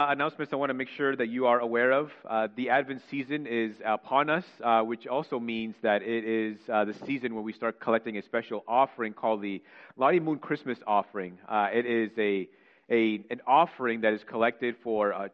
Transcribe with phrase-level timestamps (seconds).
[0.00, 2.10] uh, announcements I want to make sure that you are aware of.
[2.28, 6.84] Uh, the Advent season is upon us, uh, which also means that it is uh,
[6.84, 9.60] the season when we start collecting a special offering called the
[9.96, 11.38] Lottie Moon Christmas offering.
[11.48, 12.48] Uh, it is a,
[12.90, 15.28] a, an offering that is collected for uh,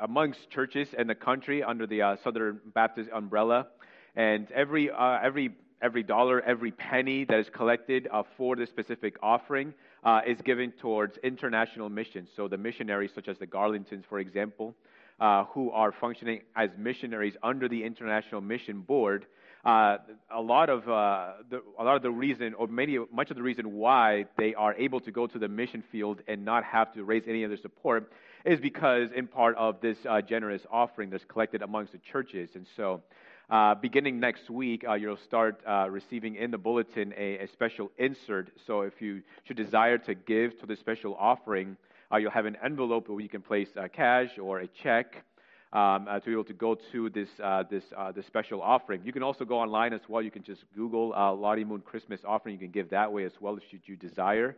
[0.00, 3.68] amongst churches in the country under the Southern Baptist umbrella,
[4.16, 5.50] and every every
[5.80, 9.74] every dollar, every penny that is collected for this specific offering
[10.04, 12.28] uh, is given towards international missions.
[12.36, 14.74] So the missionaries, such as the Garlingtons, for example,
[15.20, 19.26] uh, who are functioning as missionaries under the International Mission Board,
[19.64, 19.96] uh,
[20.30, 23.42] a lot of uh, the, a lot of the reason, or many, much of the
[23.42, 27.02] reason why they are able to go to the mission field and not have to
[27.02, 28.12] raise any other support,
[28.44, 32.50] is because in part of this uh, generous offering that's collected amongst the churches.
[32.54, 33.02] And so,
[33.50, 37.90] uh, beginning next week, uh, you'll start uh, receiving in the bulletin a, a, special
[37.96, 38.50] insert.
[38.66, 41.78] So if you should desire to give to the special offering,
[42.12, 45.24] uh, you'll have an envelope where you can place uh, cash or a check
[45.72, 47.28] um, to be able to go to this
[47.70, 49.00] this this special offering.
[49.04, 50.20] You can also go online as well.
[50.20, 52.54] You can just Google Lottie Moon Christmas offering.
[52.54, 54.56] You can give that way as well, should you desire.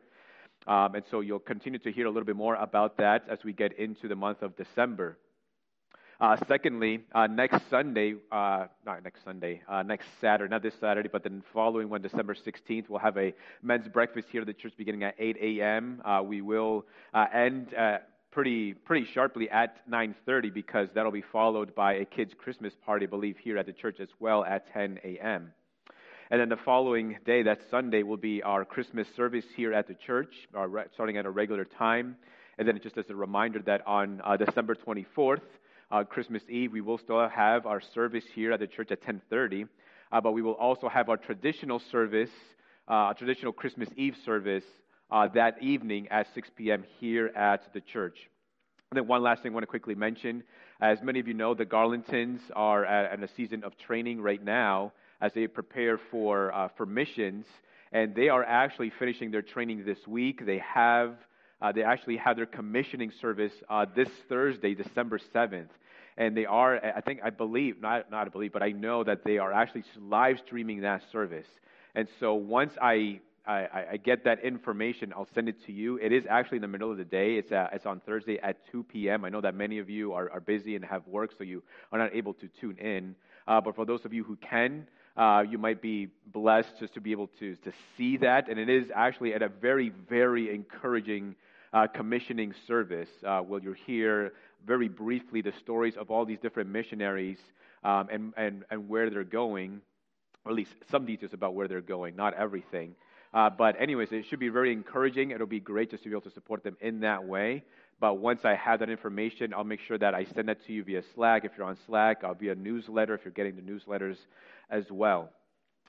[0.66, 3.52] Um, and so you'll continue to hear a little bit more about that as we
[3.52, 5.16] get into the month of December.
[6.20, 11.08] Uh, secondly, uh, next Sunday, uh, not next Sunday, uh, next Saturday, not this Saturday,
[11.10, 13.32] but then following one, December 16th, we'll have a
[13.62, 16.02] men's breakfast here at the church beginning at 8 a.m.
[16.04, 17.74] Uh, we will uh, end
[18.30, 23.08] pretty pretty sharply at 9:30 because that'll be followed by a kids' Christmas party, I
[23.08, 25.52] believe, here at the church as well at 10 a.m.
[26.30, 29.94] And then the following day, that Sunday, will be our Christmas service here at the
[29.94, 30.34] church,
[30.92, 32.16] starting at a regular time.
[32.58, 35.40] And then just as a reminder that on December 24th
[35.90, 39.68] uh, Christmas Eve, we will still have our service here at the church at 10:30,
[40.12, 42.30] uh, but we will also have our traditional service,
[42.88, 44.64] uh, traditional Christmas Eve service
[45.10, 46.84] uh, that evening at 6 p.m.
[46.98, 48.16] here at the church.
[48.90, 50.42] And then one last thing I want to quickly mention:
[50.80, 54.42] as many of you know, the Garlingtons are at, in a season of training right
[54.42, 57.46] now as they prepare for uh, for missions,
[57.92, 60.44] and they are actually finishing their training this week.
[60.46, 61.16] They have
[61.62, 65.68] uh, they actually have their commissioning service uh, this Thursday, December 7th.
[66.16, 69.24] And they are, I think, I believe, not, not I believe, but I know that
[69.24, 71.46] they are actually live streaming that service.
[71.94, 75.96] And so once I, I, I get that information, I'll send it to you.
[75.96, 77.36] It is actually in the middle of the day.
[77.36, 79.24] It's, it's on Thursday at 2 p.m.
[79.24, 81.98] I know that many of you are, are busy and have work, so you are
[81.98, 83.14] not able to tune in.
[83.46, 87.00] Uh, but for those of you who can, uh, you might be blessed just to
[87.00, 88.48] be able to, to see that.
[88.48, 91.34] And it is actually at a very, very encouraging
[91.72, 94.32] uh, commissioning service uh, where you'll hear
[94.66, 97.38] very briefly the stories of all these different missionaries
[97.84, 99.80] um, and, and, and where they're going,
[100.44, 102.94] or at least some details about where they're going, not everything.
[103.32, 105.30] Uh, but, anyways, it should be very encouraging.
[105.30, 107.62] It'll be great just to be able to support them in that way.
[108.00, 110.82] But once I have that information, I'll make sure that I send that to you
[110.82, 111.44] via Slack.
[111.44, 114.16] If you're on Slack, I'll be a newsletter if you're getting the newsletters
[114.68, 115.30] as well.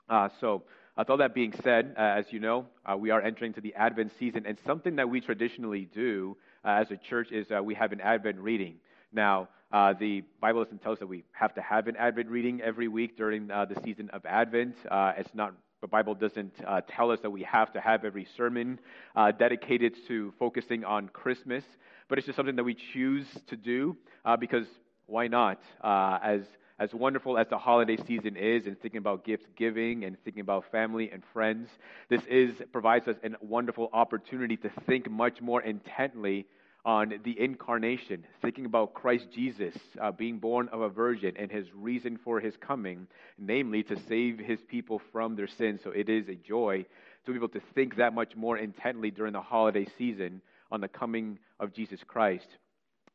[0.08, 0.62] Uh, so,
[0.96, 3.74] with all that being said, uh, as you know, uh, we are entering into the
[3.74, 7.74] Advent season, and something that we traditionally do uh, as a church is uh, we
[7.74, 8.76] have an Advent reading.
[9.12, 12.60] Now, uh, the Bible doesn't tell us that we have to have an Advent reading
[12.60, 14.76] every week during the season of Advent.
[15.16, 18.78] it's not the Bible doesn't uh, tell us that we have to have every sermon
[19.16, 21.64] uh, dedicated to focusing on Christmas,
[22.08, 24.66] but it's just something that we choose to do uh, because
[25.06, 25.60] why not?
[25.82, 26.42] as
[26.78, 30.64] as wonderful as the holiday season is and thinking about gift giving and thinking about
[30.70, 31.68] family and friends,
[32.08, 36.46] this is provides us a wonderful opportunity to think much more intently
[36.84, 41.66] on the incarnation, thinking about Christ Jesus uh, being born of a virgin and his
[41.74, 43.06] reason for his coming,
[43.38, 45.80] namely to save his people from their sins.
[45.84, 46.84] So it is a joy
[47.24, 50.88] to be able to think that much more intently during the holiday season on the
[50.88, 52.48] coming of Jesus Christ.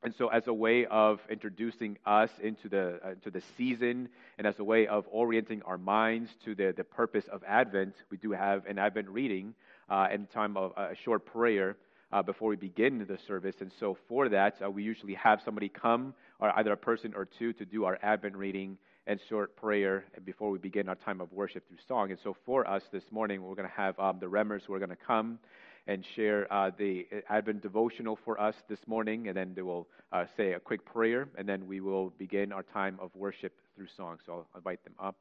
[0.03, 4.45] And so, as a way of introducing us into the, uh, into the season and
[4.45, 8.31] as a way of orienting our minds to the, the purpose of Advent, we do
[8.31, 9.55] have an Advent reading
[9.89, 11.77] uh, and time of a short prayer
[12.11, 13.55] uh, before we begin the service.
[13.59, 17.25] And so, for that, uh, we usually have somebody come, or either a person or
[17.25, 18.77] two, to do our Advent reading
[19.07, 22.11] and short prayer before we begin our time of worship through song.
[22.11, 24.79] And so, for us this morning, we're going to have um, the Remmers who are
[24.79, 25.39] going to come
[25.87, 30.25] and share uh, the Advent devotional for us this morning, and then they will uh,
[30.35, 34.17] say a quick prayer, and then we will begin our time of worship through song.
[34.25, 35.15] So I'll invite them up.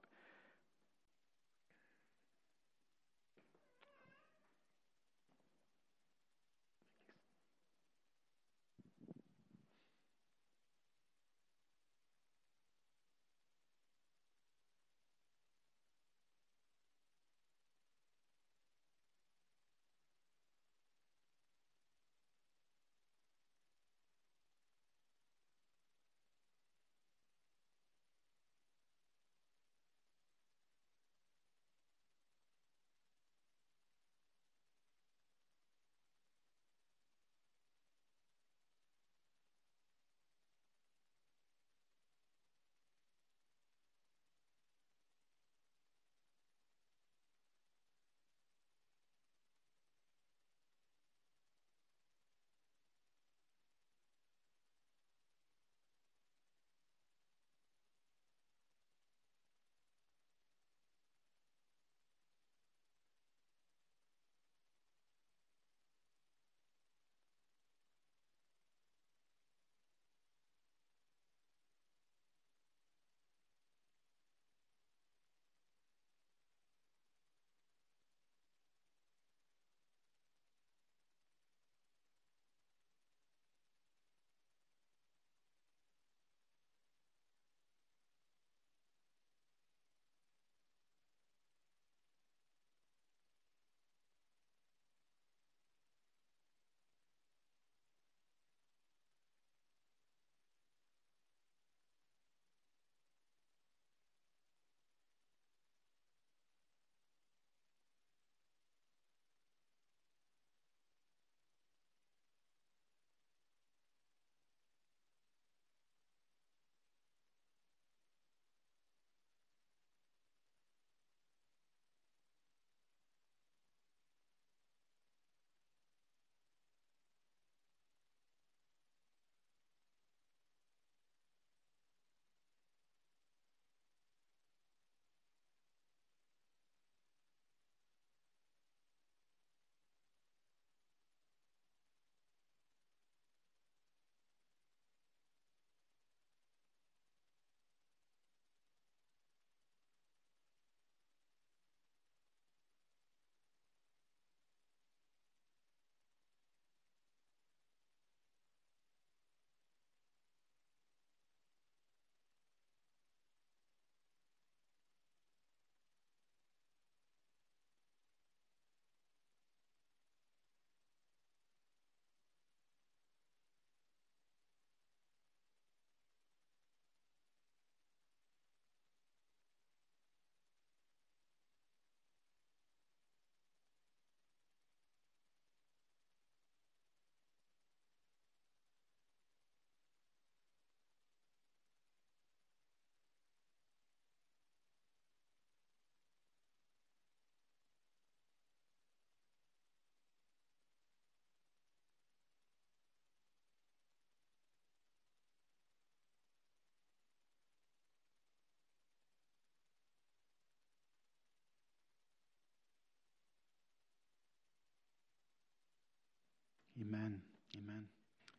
[216.86, 217.20] Amen.
[217.56, 217.84] Amen.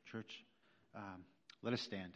[0.09, 0.45] Church,
[0.95, 1.23] um,
[1.63, 2.13] let us stand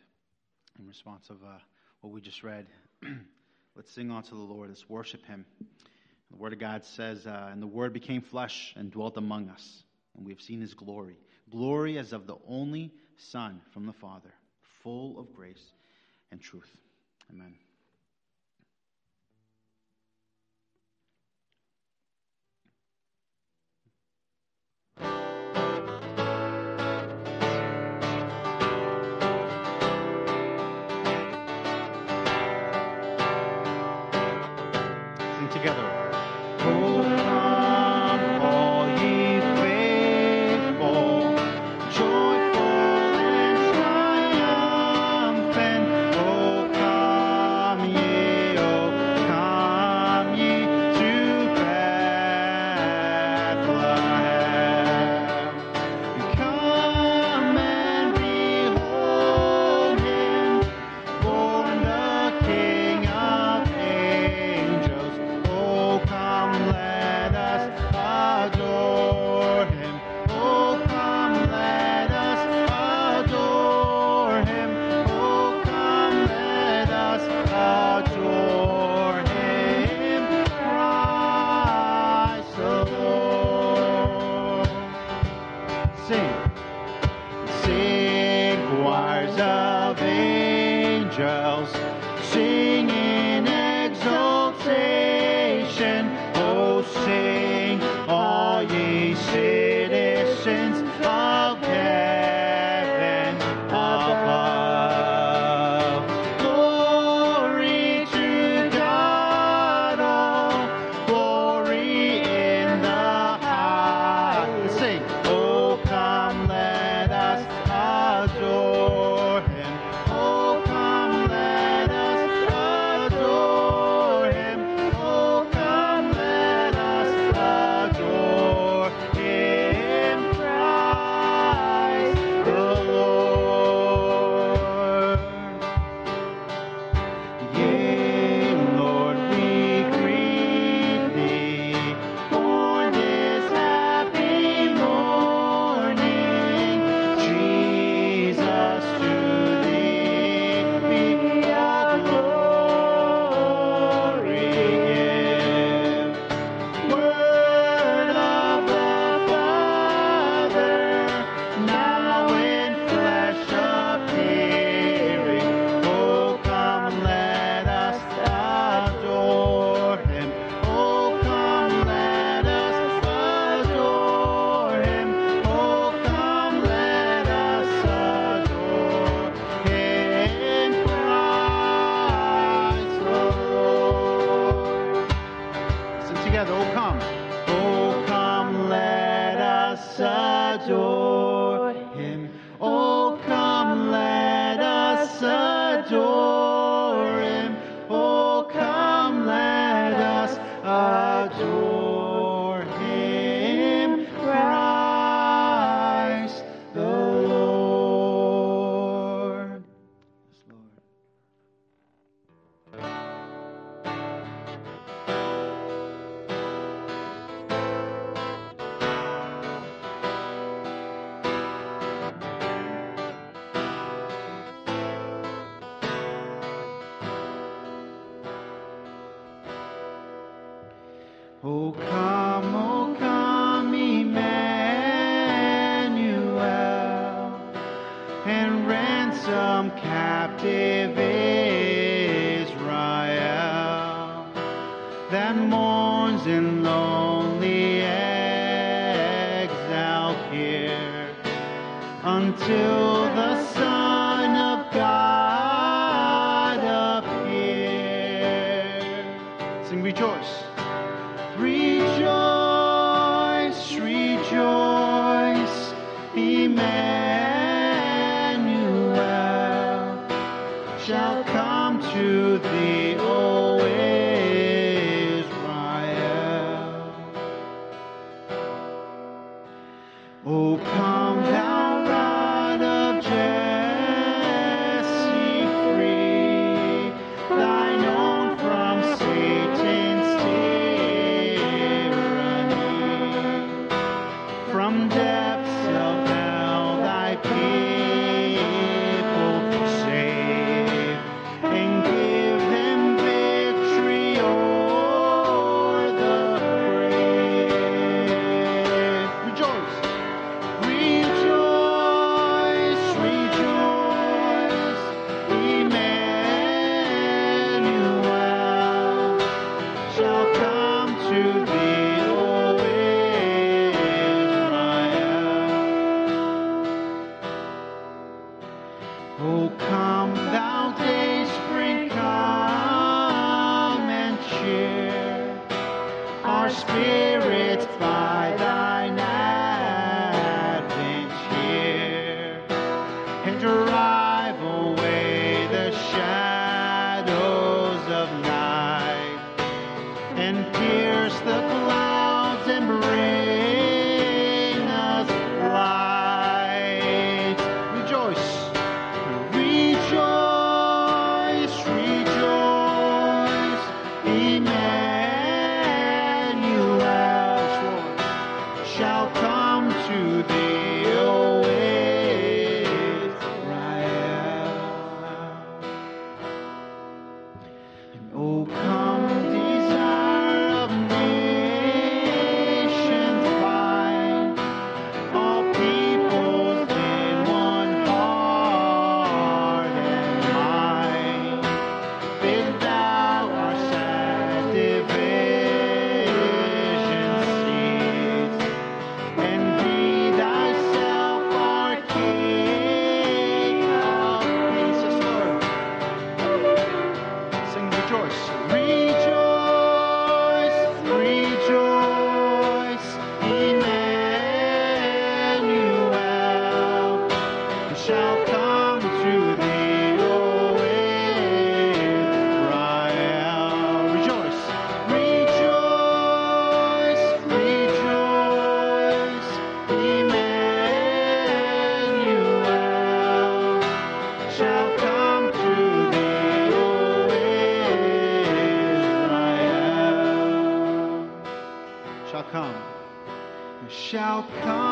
[0.79, 1.57] in response of uh,
[1.99, 2.67] what we just read.
[3.75, 4.69] Let's sing unto the Lord.
[4.69, 5.45] Let's worship Him.
[6.29, 9.83] The Word of God says, uh, And the Word became flesh and dwelt among us,
[10.15, 11.17] and we have seen His glory.
[11.49, 12.93] Glory as of the only
[13.31, 14.33] Son from the Father,
[14.83, 15.63] full of grace
[16.31, 16.69] and truth.
[17.29, 17.55] Amen.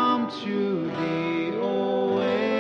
[0.10, 2.59] Come to thee, O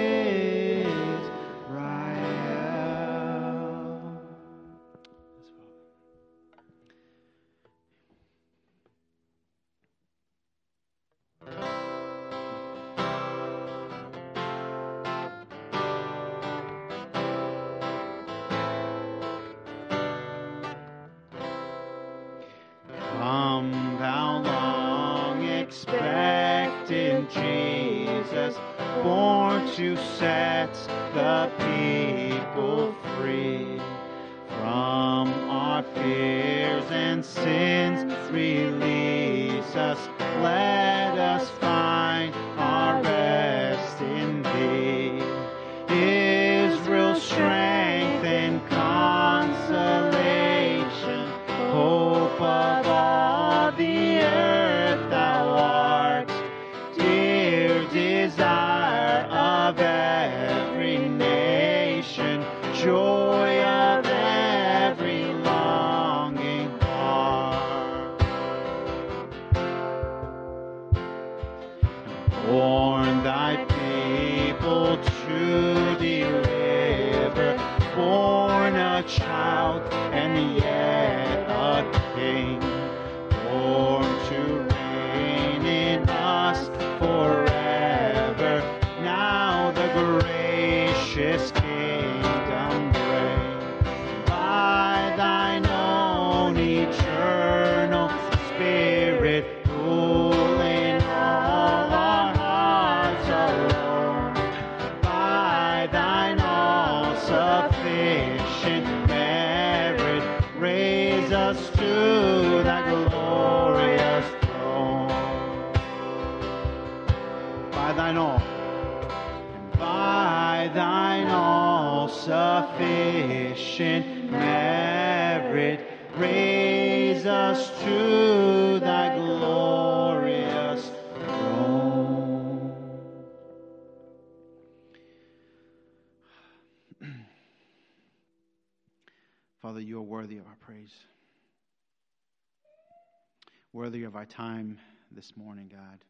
[145.29, 146.03] this morning, God.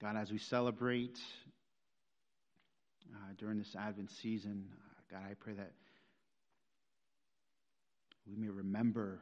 [0.00, 1.18] God, as we celebrate
[3.12, 5.72] uh, during this Advent season, uh, God, I pray that
[8.26, 9.20] we may remember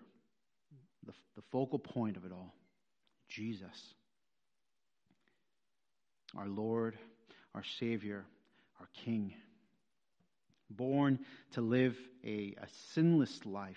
[1.04, 2.54] the, the focal point of it all
[3.28, 3.94] Jesus,
[6.36, 6.96] our Lord,
[7.54, 8.24] our Savior,
[8.78, 9.34] our King,
[10.68, 11.18] born
[11.52, 13.76] to live a, a sinless life.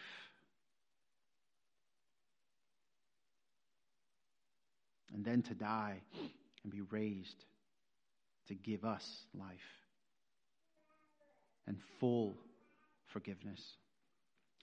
[5.13, 6.01] And then to die
[6.63, 7.45] and be raised
[8.47, 9.47] to give us life
[11.67, 12.35] and full
[13.07, 13.61] forgiveness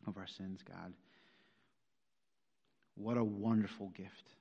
[0.06, 0.92] of our sins, God.
[2.96, 4.34] What a wonderful gift.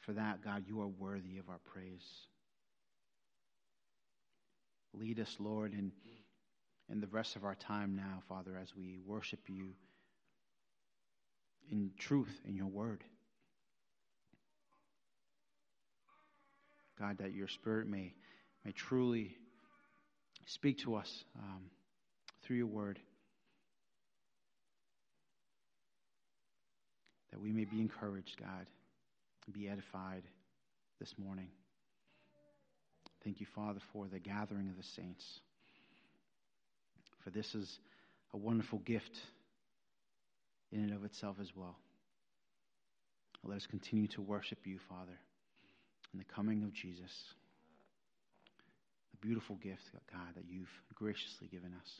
[0.00, 2.26] For that, God, you are worthy of our praise.
[4.94, 5.92] Lead us, Lord, in,
[6.90, 9.74] in the rest of our time now, Father, as we worship you
[11.70, 13.04] in truth in your word.
[16.98, 18.14] God, that your spirit may,
[18.64, 19.36] may truly
[20.46, 21.62] speak to us um,
[22.42, 22.98] through your word.
[27.32, 28.66] that we may be encouraged, God,
[29.52, 30.22] be edified
[31.00, 31.48] this morning.
[33.24, 35.24] Thank you, Father, for the gathering of the saints.
[37.24, 37.78] For this is
[38.34, 39.18] a wonderful gift
[40.72, 41.76] in and of itself as well.
[43.44, 45.18] Let us continue to worship you, Father,
[46.12, 47.10] in the coming of Jesus.
[49.10, 49.82] The beautiful gift,
[50.12, 51.90] God, that you've graciously given us.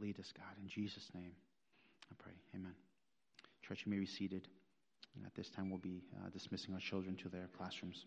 [0.00, 1.32] Lead us, God, in Jesus' name.
[2.10, 2.32] I pray.
[2.54, 2.74] Amen.
[3.66, 4.48] Church, you may be seated.
[5.16, 8.04] And at this time, we'll be uh, dismissing our children to their classrooms.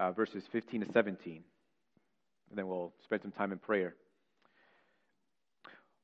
[0.00, 1.44] Uh, verses 15 to 17.
[2.48, 3.94] And then we'll spend some time in prayer.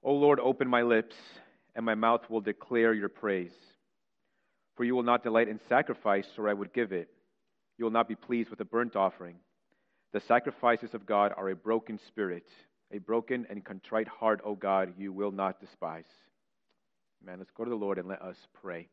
[0.05, 1.17] O Lord, open my lips,
[1.75, 3.55] and my mouth will declare your praise.
[4.77, 7.09] For you will not delight in sacrifice, or I would give it.
[7.79, 9.37] You will not be pleased with a burnt offering.
[10.13, 12.47] The sacrifices of God are a broken spirit,
[12.93, 16.05] a broken and contrite heart, O God, you will not despise.
[17.23, 17.39] Amen.
[17.39, 18.89] Let's go to the Lord and let us pray.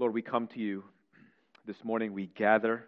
[0.00, 0.82] Lord, we come to you
[1.66, 2.14] this morning.
[2.14, 2.86] We gather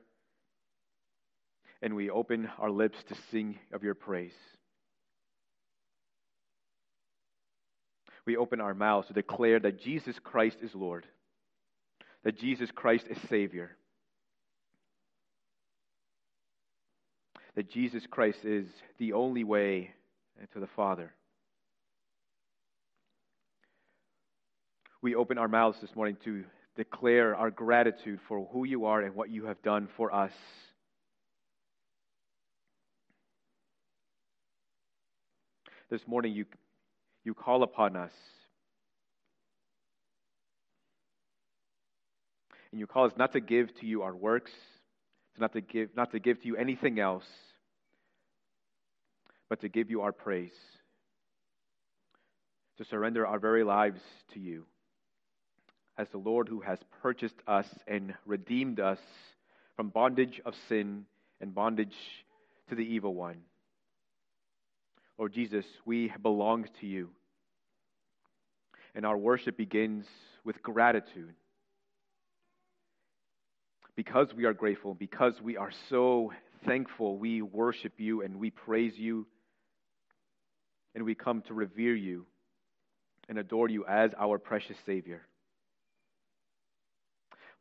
[1.82, 4.32] and we open our lips to sing of your praise.
[8.24, 11.04] We open our mouths to declare that Jesus Christ is Lord,
[12.24, 13.76] that Jesus Christ is Savior,
[17.56, 19.90] that Jesus Christ is the only way
[20.54, 21.12] to the Father.
[25.02, 26.44] We open our mouths this morning to
[26.76, 30.32] declare our gratitude for who you are and what you have done for us.
[35.90, 36.46] This morning, you,
[37.24, 38.12] you call upon us.
[42.70, 44.52] And you call us not to give to you our works,
[45.38, 47.26] not to give, not to give to you anything else,
[49.50, 50.56] but to give you our praise,
[52.78, 54.00] to surrender our very lives
[54.32, 54.64] to you
[55.98, 58.98] as the Lord who has purchased us and redeemed us
[59.76, 61.04] from bondage of sin
[61.40, 61.94] and bondage
[62.68, 63.42] to the evil one.
[65.18, 67.10] Lord Jesus, we belong to you.
[68.94, 70.06] And our worship begins
[70.44, 71.34] with gratitude.
[73.94, 76.32] Because we are grateful, because we are so
[76.66, 79.26] thankful, we worship you and we praise you.
[80.94, 82.26] And we come to revere you
[83.28, 85.22] and adore you as our precious Savior.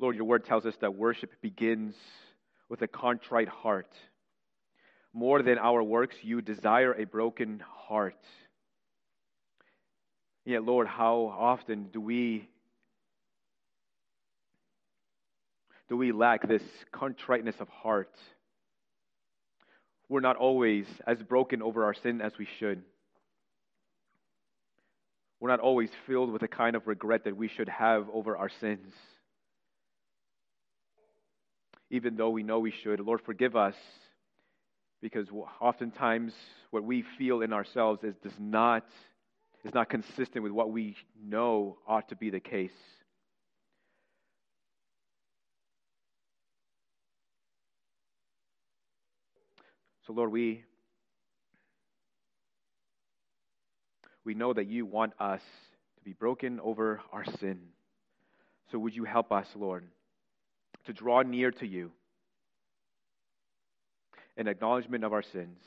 [0.02, 1.94] Lord, your word tells us that worship begins
[2.70, 3.94] with a contrite heart.
[5.14, 8.18] More than our works, you desire a broken heart.
[10.44, 12.50] Yet, Lord, how often do we
[15.88, 18.16] do we lack this contriteness of heart?
[20.10, 22.82] We're not always as broken over our sin as we should.
[25.40, 28.50] We're not always filled with the kind of regret that we should have over our
[28.60, 28.94] sins
[31.92, 33.02] even though we know we should.
[33.02, 33.76] Lord, forgive us
[35.02, 35.28] because
[35.60, 36.34] oftentimes
[36.72, 38.86] what we feel in ourselves is does not
[39.64, 42.72] is not consistent with what we know ought to be the case.
[50.08, 50.64] So Lord, we
[54.24, 55.42] we know that you want us
[55.98, 57.60] to be broken over our sin.
[58.72, 59.86] So would you help us, Lord?
[60.86, 61.92] To draw near to you
[64.38, 65.60] in acknowledgement of our sins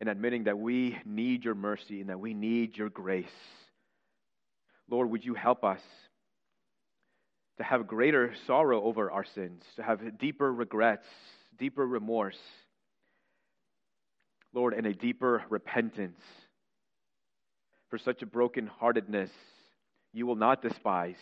[0.00, 3.26] and admitting that we need your mercy and that we need your grace.
[4.90, 5.80] Lord, would you help us
[7.58, 11.06] to have greater sorrow over our sins, to have deeper regrets,
[11.58, 12.38] deeper remorse,
[14.52, 16.20] Lord, and a deeper repentance
[17.88, 19.30] for such a brokenheartedness
[20.12, 21.16] you will not despise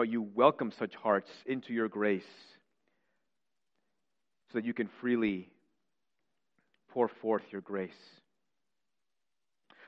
[0.00, 2.24] but you welcome such hearts into your grace
[4.50, 5.50] so that you can freely
[6.88, 7.92] pour forth your grace.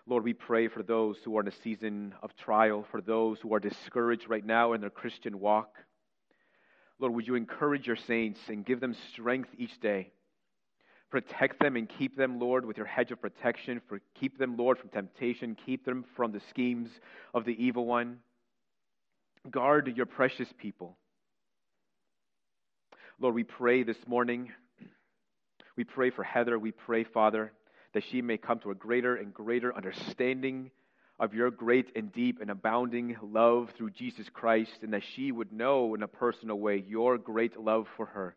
[0.06, 3.54] Lord, we pray for those who are in a season of trial, for those who
[3.54, 5.76] are discouraged right now in their Christian walk.
[6.98, 10.12] Lord, would you encourage your saints and give them strength each day?
[11.10, 13.80] Protect them and keep them, Lord, with your hedge of protection.
[13.88, 15.56] For keep them, Lord, from temptation.
[15.64, 16.90] Keep them from the schemes
[17.32, 18.18] of the evil one.
[19.50, 20.96] Guard your precious people.
[23.18, 24.52] Lord, we pray this morning.
[25.76, 26.58] We pray for Heather.
[26.58, 27.52] We pray, Father,
[27.92, 30.70] that she may come to a greater and greater understanding
[31.18, 35.52] of your great and deep and abounding love through Jesus Christ, and that she would
[35.52, 38.36] know in a personal way your great love for her.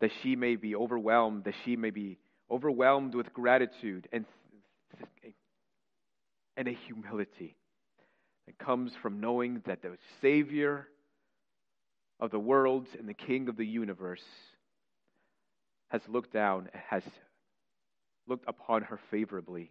[0.00, 2.18] That she may be overwhelmed, that she may be
[2.50, 4.26] overwhelmed with gratitude and,
[6.56, 7.56] and a humility
[8.46, 10.88] that comes from knowing that the Savior
[12.20, 14.22] of the world and the King of the universe
[15.88, 17.02] has looked down, has
[18.26, 19.70] looked upon her favorably.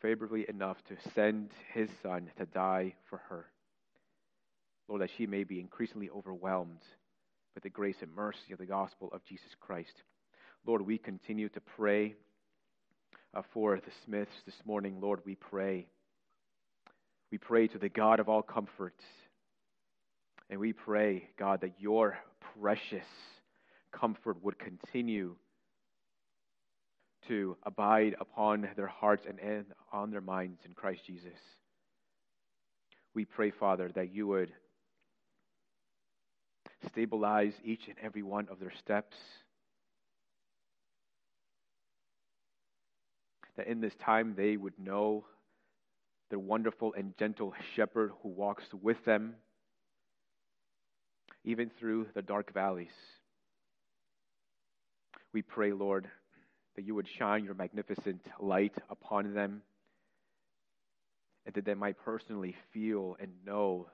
[0.00, 3.46] Favorably enough to send his son to die for her.
[4.88, 6.82] Lord, that she may be increasingly overwhelmed
[7.54, 10.02] with the grace and mercy of the gospel of Jesus Christ.
[10.66, 12.14] Lord, we continue to pray
[13.38, 14.98] Uh, for the Smiths this morning.
[15.00, 15.86] Lord, we pray.
[17.30, 18.96] We pray to the God of all comfort.
[20.50, 22.18] And we pray, God, that your
[22.58, 23.06] precious
[23.92, 25.36] comfort would continue
[27.28, 31.38] to abide upon their hearts and on their minds in Christ Jesus.
[33.14, 34.50] We pray, Father, that you would
[36.90, 39.16] stabilize each and every one of their steps.
[43.58, 45.24] That in this time they would know
[46.30, 49.34] the wonderful and gentle shepherd who walks with them,
[51.44, 52.92] even through the dark valleys.
[55.32, 56.08] We pray, Lord,
[56.76, 59.62] that you would shine your magnificent light upon them,
[61.44, 63.88] and that they might personally feel and know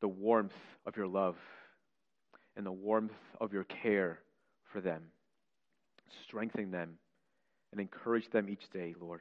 [0.00, 1.36] the warmth of your love
[2.56, 3.12] and the warmth
[3.42, 4.20] of your care
[4.72, 5.02] for them.
[6.24, 6.96] Strengthen them
[7.72, 9.20] and encourage them each day, Lord.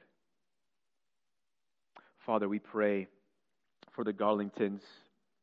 [2.25, 3.07] Father, we pray
[3.93, 4.81] for the Garlingtons.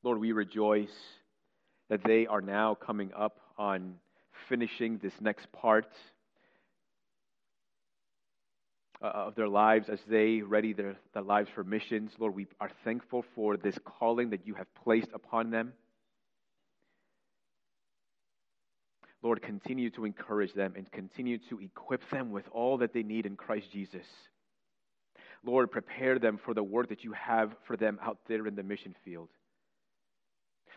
[0.03, 0.95] Lord, we rejoice
[1.89, 3.95] that they are now coming up on
[4.49, 5.89] finishing this next part
[9.03, 12.13] uh, of their lives as they ready their, their lives for missions.
[12.19, 15.73] Lord, we are thankful for this calling that you have placed upon them.
[19.23, 23.27] Lord, continue to encourage them and continue to equip them with all that they need
[23.27, 24.07] in Christ Jesus.
[25.45, 28.63] Lord, prepare them for the work that you have for them out there in the
[28.63, 29.29] mission field.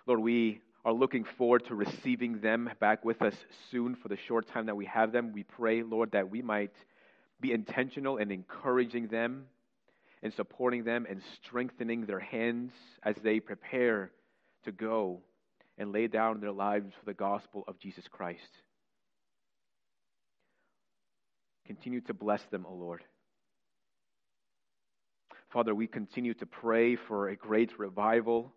[0.05, 3.35] Lord, we are looking forward to receiving them back with us
[3.69, 5.33] soon for the short time that we have them.
[5.33, 6.73] We pray, Lord, that we might
[7.41, 9.45] be intentional in encouraging them
[10.21, 12.71] and supporting them and strengthening their hands
[13.03, 14.11] as they prepare
[14.63, 15.21] to go
[15.79, 18.51] and lay down their lives for the gospel of Jesus Christ.
[21.65, 23.03] Continue to bless them, O Lord.
[25.51, 28.53] Father, we continue to pray for a great revival.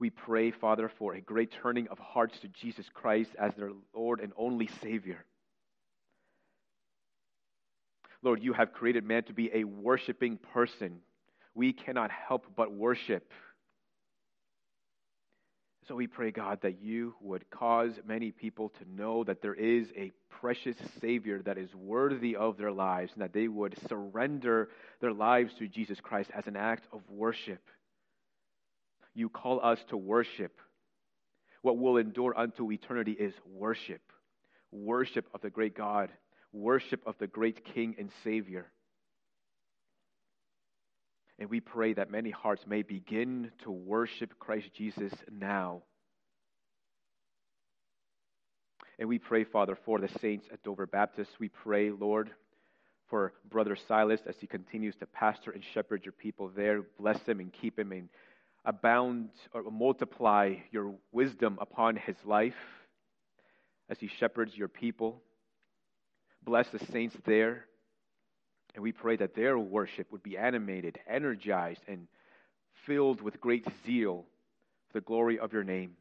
[0.00, 4.20] We pray, Father, for a great turning of hearts to Jesus Christ as their Lord
[4.20, 5.24] and only Savior.
[8.22, 11.00] Lord, you have created man to be a worshiping person.
[11.54, 13.32] We cannot help but worship.
[15.88, 19.88] So we pray, God, that you would cause many people to know that there is
[19.96, 24.68] a precious Savior that is worthy of their lives, and that they would surrender
[25.00, 27.62] their lives to Jesus Christ as an act of worship.
[29.14, 30.58] You call us to worship.
[31.62, 34.02] What will endure unto eternity is worship
[34.70, 36.10] worship of the great God,
[36.52, 38.66] worship of the great King and Savior.
[41.38, 45.82] And we pray that many hearts may begin to worship Christ Jesus now.
[48.98, 51.30] And we pray, Father, for the saints at Dover Baptist.
[51.38, 52.30] We pray, Lord,
[53.08, 56.82] for Brother Silas as he continues to pastor and shepherd your people there.
[56.98, 58.08] Bless him and keep him and
[58.64, 62.56] abound or multiply your wisdom upon his life
[63.88, 65.22] as he shepherds your people.
[66.44, 67.67] Bless the saints there.
[68.74, 72.06] And we pray that their worship would be animated, energized, and
[72.86, 74.24] filled with great zeal
[74.88, 75.92] for the glory of your name.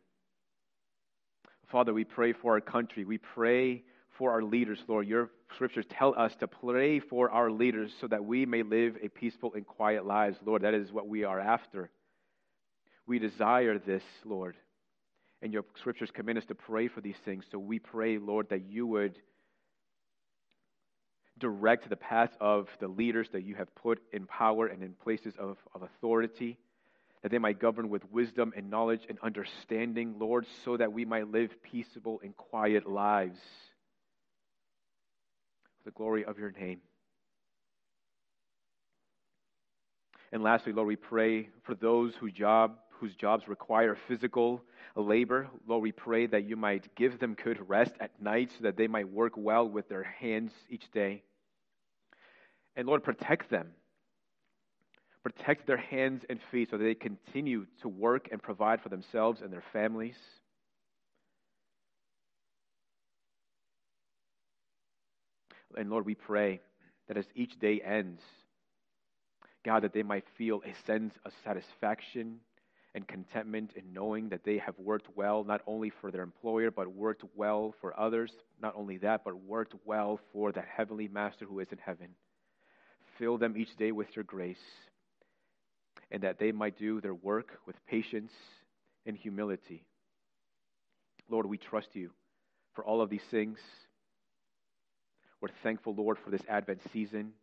[1.72, 3.04] Father, we pray for our country.
[3.04, 3.84] We pray
[4.18, 5.08] for our leaders, Lord.
[5.08, 9.10] Your scriptures tell us to pray for our leaders so that we may live a
[9.10, 10.62] peaceful and quiet lives, Lord.
[10.62, 11.90] That is what we are after.
[13.06, 14.56] We desire this, Lord.
[15.42, 17.46] And your scriptures command us to pray for these things.
[17.52, 19.20] So we pray, Lord, that you would
[21.40, 25.34] direct the path of the leaders that you have put in power and in places
[25.38, 26.58] of, of authority,
[27.22, 31.32] that they might govern with wisdom and knowledge and understanding, Lord, so that we might
[31.32, 33.40] live peaceable and quiet lives
[35.78, 36.82] for the glory of your name.
[40.32, 44.62] And lastly, Lord, we pray for those whose job whose jobs require physical
[44.96, 45.48] labor.
[45.68, 48.88] Lord, we pray that you might give them good rest at night so that they
[48.88, 51.24] might work well with their hands each day.
[52.76, 53.70] And Lord, protect them.
[55.24, 59.42] Protect their hands and feet so that they continue to work and provide for themselves
[59.42, 60.18] and their families.
[65.76, 66.62] And Lord, we pray
[67.08, 68.22] that as each day ends,
[69.64, 72.40] God, that they might feel a sense of satisfaction
[72.98, 76.92] and contentment in knowing that they have worked well, not only for their employer, but
[76.92, 78.32] worked well for others.
[78.60, 82.08] Not only that, but worked well for that heavenly master who is in heaven.
[83.20, 84.66] Fill them each day with your grace,
[86.10, 88.32] and that they might do their work with patience
[89.06, 89.86] and humility.
[91.30, 92.10] Lord, we trust you
[92.74, 93.60] for all of these things.
[95.40, 97.34] We're thankful, Lord, for this Advent season.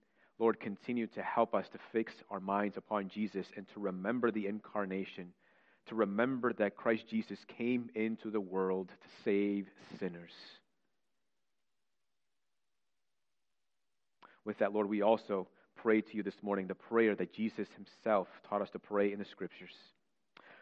[0.41, 4.49] Lord, continue to help us to fix our minds upon Jesus and to remember the
[4.49, 5.33] incarnation,
[5.89, 9.69] to remember that Christ Jesus came into the world to save
[9.99, 10.33] sinners.
[14.45, 18.29] With that, Lord, we also pray to you this morning the prayer that Jesus himself
[18.49, 19.73] taught us to pray in the scriptures.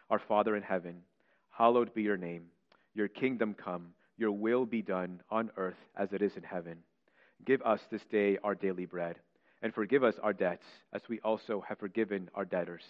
[0.09, 1.01] Our Father in heaven,
[1.49, 2.45] hallowed be your name.
[2.93, 6.77] Your kingdom come, your will be done on earth as it is in heaven.
[7.45, 9.17] Give us this day our daily bread,
[9.61, 12.83] and forgive us our debts, as we also have forgiven our debtors.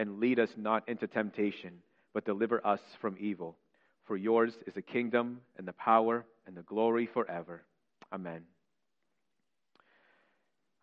[0.00, 1.74] And lead us not into temptation,
[2.14, 3.58] but deliver us from evil.
[4.06, 7.62] For yours is the kingdom, and the power, and the glory forever.
[8.10, 8.44] Amen.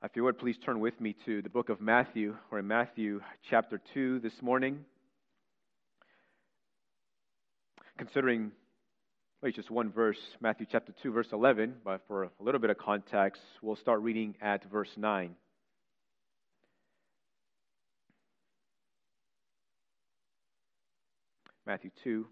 [0.03, 2.35] If you would, please turn with me to the book of Matthew.
[2.51, 4.85] We're in Matthew chapter 2 this morning.
[7.97, 8.51] Considering
[9.41, 12.77] Wait, just one verse, Matthew chapter 2, verse 11, but for a little bit of
[12.77, 15.35] context, we'll start reading at verse 9.
[21.67, 22.25] Matthew 2,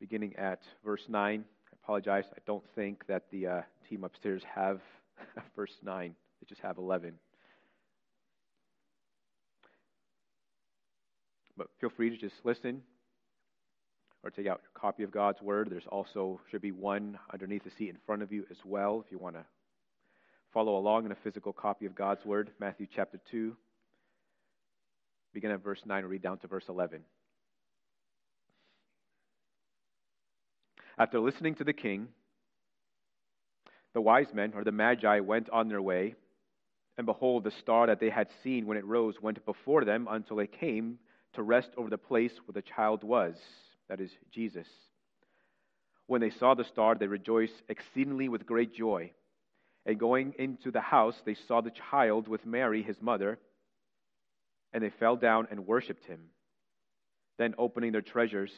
[0.00, 1.44] beginning at verse 9.
[1.44, 4.80] I apologize, I don't think that the uh, team upstairs have
[5.54, 7.12] verse 9, they just have 11.
[11.54, 12.80] But feel free to just listen
[14.22, 15.68] or take out a copy of God's Word.
[15.70, 19.12] There's also should be one underneath the seat in front of you as well if
[19.12, 19.44] you want to
[20.50, 22.52] follow along in a physical copy of God's Word.
[22.58, 23.54] Matthew chapter 2,
[25.34, 27.00] begin at verse 9 and read down to verse 11.
[30.96, 32.08] After listening to the king,
[33.92, 36.14] the wise men, or the magi, went on their way,
[36.96, 40.38] and behold, the star that they had seen when it rose went before them until
[40.38, 40.98] it came
[41.34, 43.34] to rest over the place where the child was
[43.88, 44.66] that is Jesus.
[46.06, 49.12] When they saw the star, they rejoiced exceedingly with great joy.
[49.86, 53.38] And going into the house, they saw the child with Mary, his mother,
[54.74, 56.20] and they fell down and worshipped him.
[57.38, 58.50] Then, opening their treasures,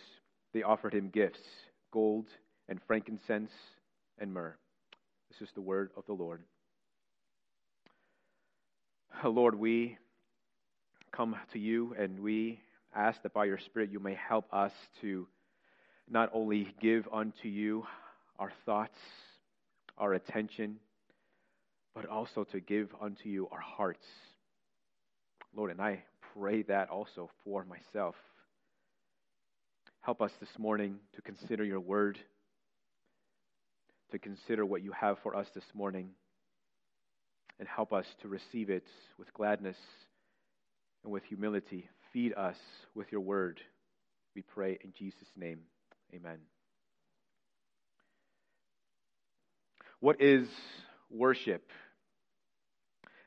[0.52, 1.38] they offered him gifts
[1.92, 2.26] gold
[2.68, 3.52] and frankincense
[4.18, 4.56] and myrrh.
[5.30, 6.42] This is the word of the Lord.
[9.22, 9.96] Oh, Lord, we
[11.12, 12.60] come to you and we
[12.94, 15.26] ask that by your Spirit you may help us to
[16.08, 17.84] not only give unto you
[18.38, 18.98] our thoughts,
[19.96, 20.76] our attention,
[21.94, 24.04] but also to give unto you our hearts.
[25.56, 26.02] Lord, and I
[26.38, 28.14] pray that also for myself.
[30.02, 32.18] Help us this morning to consider your word,
[34.12, 36.10] to consider what you have for us this morning,
[37.58, 38.84] and help us to receive it
[39.18, 39.78] with gladness
[41.02, 42.56] and with humility feed us
[42.94, 43.58] with your word.
[44.34, 45.60] We pray in Jesus' name.
[46.14, 46.38] Amen.
[50.00, 50.46] What is
[51.10, 51.64] worship?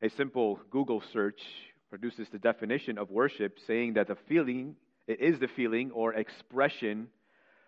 [0.04, 1.42] A simple Google search
[1.90, 4.76] produces the definition of worship, saying that the feeling
[5.08, 7.08] it is the feeling or expression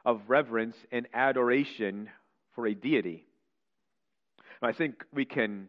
[0.05, 2.07] of reverence and adoration
[2.53, 3.25] for a deity.
[4.61, 5.67] I think we can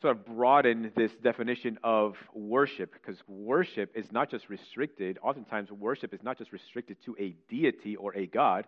[0.00, 6.14] sort of broaden this definition of worship because worship is not just restricted, oftentimes, worship
[6.14, 8.64] is not just restricted to a deity or a God,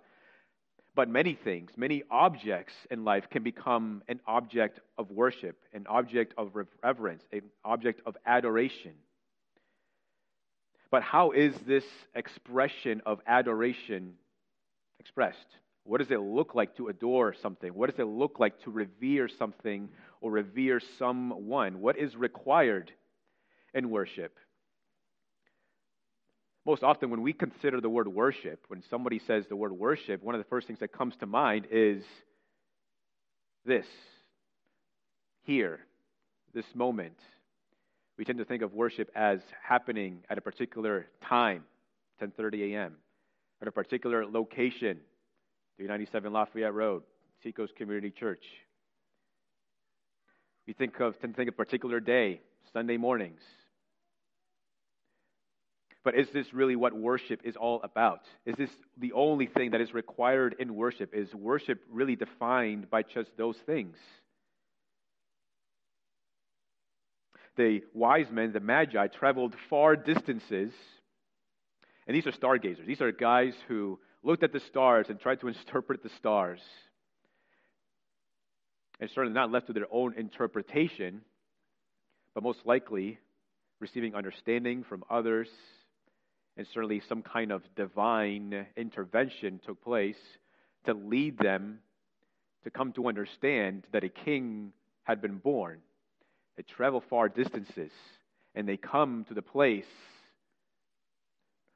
[0.95, 6.35] but many things, many objects in life can become an object of worship, an object
[6.37, 8.93] of reverence, an object of adoration.
[10.91, 14.15] But how is this expression of adoration
[14.99, 15.47] expressed?
[15.85, 17.73] What does it look like to adore something?
[17.73, 19.89] What does it look like to revere something
[20.21, 21.81] or revere someone?
[21.81, 22.93] What is required
[23.73, 24.37] in worship?
[26.67, 30.35] Most often, when we consider the word worship, when somebody says the word worship, one
[30.35, 32.03] of the first things that comes to mind is
[33.65, 33.87] this
[35.45, 35.81] here,
[36.53, 37.19] this moment.
[38.19, 41.65] We tend to think of worship as happening at a particular time,
[42.21, 42.97] 10:30 a.m.,
[43.63, 45.01] at a particular location,
[45.77, 47.03] 397 Lafayette Road,
[47.43, 48.45] Seacoast Community Church.
[50.67, 52.43] We think of tend to think of a particular day,
[52.73, 53.41] Sunday mornings.
[56.03, 58.23] But is this really what worship is all about?
[58.47, 61.15] Is this the only thing that is required in worship?
[61.15, 63.97] Is worship really defined by just those things?
[67.57, 70.73] The wise men, the magi, traveled far distances.
[72.07, 72.87] And these are stargazers.
[72.87, 76.61] These are guys who looked at the stars and tried to interpret the stars.
[78.99, 81.21] And certainly not left to their own interpretation,
[82.35, 83.19] but most likely
[83.81, 85.49] receiving understanding from others
[86.57, 90.19] and certainly some kind of divine intervention took place
[90.85, 91.79] to lead them
[92.65, 94.73] to come to understand that a king
[95.05, 95.81] had been born.
[96.57, 97.93] They travel far distances
[98.55, 99.85] and they come to the place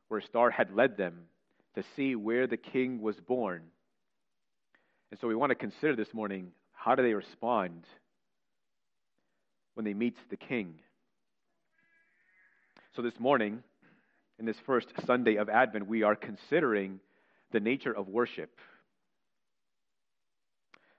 [0.08, 1.20] where a star had led them
[1.74, 3.62] to see where the king was born.
[5.10, 7.84] And so we want to consider this morning how do they respond
[9.74, 10.74] when they meet the king?
[12.94, 13.62] So this morning,
[14.38, 17.00] in this first Sunday of Advent, we are considering
[17.52, 18.58] the nature of worship.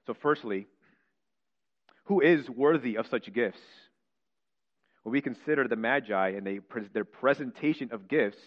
[0.08, 0.68] So, firstly,
[2.06, 3.60] who is worthy of such gifts?
[5.04, 6.60] When we consider the Magi and they,
[6.94, 8.42] their presentation of gifts,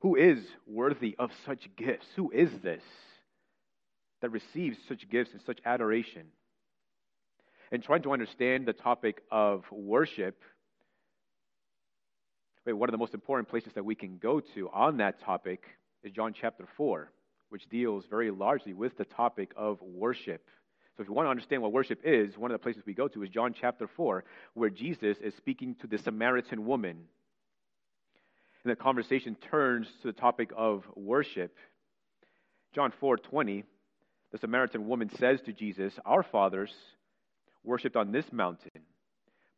[0.00, 2.06] who is worthy of such gifts?
[2.16, 2.82] Who is this
[4.20, 6.26] that receives such gifts and such adoration?
[7.70, 10.42] And trying to understand the topic of worship,
[12.64, 15.64] one of the most important places that we can go to on that topic
[16.04, 17.10] is John chapter 4,
[17.48, 20.48] which deals very largely with the topic of worship.
[20.96, 23.08] So, if you want to understand what worship is, one of the places we go
[23.08, 26.98] to is John chapter 4, where Jesus is speaking to the Samaritan woman.
[28.62, 31.56] And the conversation turns to the topic of worship.
[32.74, 33.64] John 4:20,
[34.30, 36.72] the Samaritan woman says to Jesus, "Our fathers
[37.64, 38.84] worshipped on this mountain,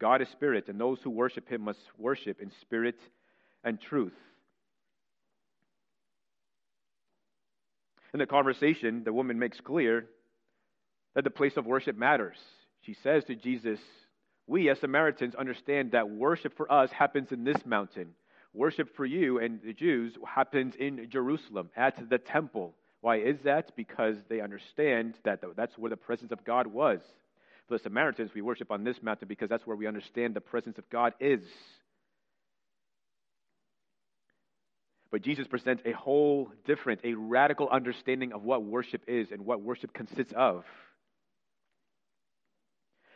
[0.00, 2.98] God is spirit, and those who worship him must worship in spirit
[3.62, 4.14] and truth.
[8.12, 10.06] In the conversation, the woman makes clear
[11.14, 12.38] that the place of worship matters.
[12.82, 13.78] She says to Jesus,
[14.46, 18.14] We as Samaritans understand that worship for us happens in this mountain.
[18.52, 22.74] Worship for you and the Jews happens in Jerusalem at the temple.
[23.00, 23.76] Why is that?
[23.76, 27.00] Because they understand that that's where the presence of God was.
[27.70, 30.90] The Samaritans, we worship on this mountain because that's where we understand the presence of
[30.90, 31.40] God is.
[35.12, 39.62] But Jesus presents a whole different, a radical understanding of what worship is and what
[39.62, 40.64] worship consists of.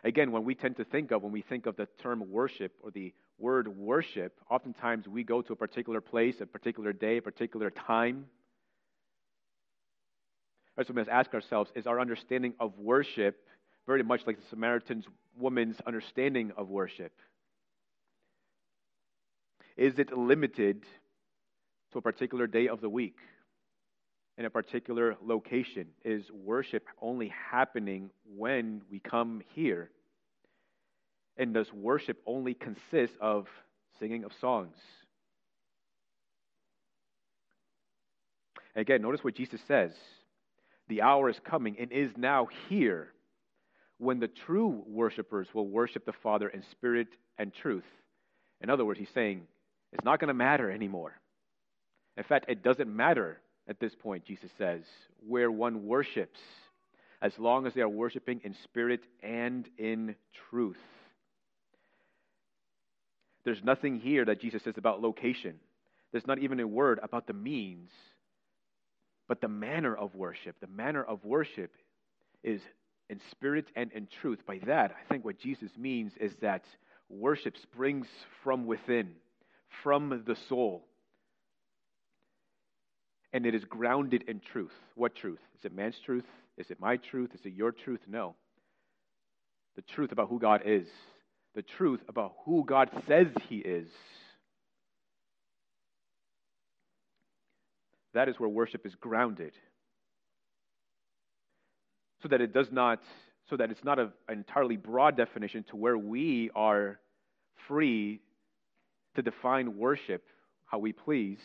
[0.05, 2.92] Again, when we tend to think of, when we think of the term worship or
[2.92, 7.70] the word worship, oftentimes we go to a particular place, a particular day, a particular
[7.70, 8.26] time.
[10.78, 13.40] So we must ask ourselves is our understanding of worship
[13.87, 15.05] very much like the Samaritan
[15.39, 17.12] woman's understanding of worship?
[19.76, 20.85] Is it limited
[21.93, 23.18] to a particular day of the week,
[24.39, 25.87] in a particular location?
[26.05, 29.91] Is worship only happening when we come here?
[31.37, 33.49] And does worship only consist of
[33.99, 34.76] singing of songs?
[38.76, 39.93] Again, notice what Jesus says.
[40.89, 43.09] The hour is coming and is now here
[44.05, 47.84] when the true worshipers will worship the Father in spirit and truth.
[48.61, 49.42] In other words, he's saying
[49.92, 51.14] it's not going to matter anymore.
[52.16, 54.82] In fact, it doesn't matter at this point, Jesus says,
[55.26, 56.38] where one worships,
[57.22, 60.14] as long as they are worshiping in spirit and in
[60.50, 60.76] truth.
[63.44, 65.55] There's nothing here that Jesus says about location.
[66.12, 67.90] There's not even a word about the means,
[69.28, 70.57] but the manner of worship.
[70.61, 71.72] The manner of worship
[72.42, 72.61] is
[73.09, 74.40] in spirit and in truth.
[74.46, 76.64] By that, I think what Jesus means is that
[77.09, 78.07] worship springs
[78.42, 79.11] from within,
[79.82, 80.84] from the soul.
[83.32, 84.72] And it is grounded in truth.
[84.94, 85.40] What truth?
[85.59, 86.24] Is it man's truth?
[86.57, 87.30] Is it my truth?
[87.34, 88.00] Is it your truth?
[88.09, 88.36] No.
[89.76, 90.86] The truth about who God is,
[91.55, 93.88] the truth about who God says He is.
[98.14, 99.52] That is where worship is grounded.
[102.24, 103.02] So that it does not,
[103.50, 106.98] so that it's not a, an entirely broad definition to where we are
[107.68, 108.22] free
[109.14, 110.24] to define worship
[110.64, 111.38] how we please,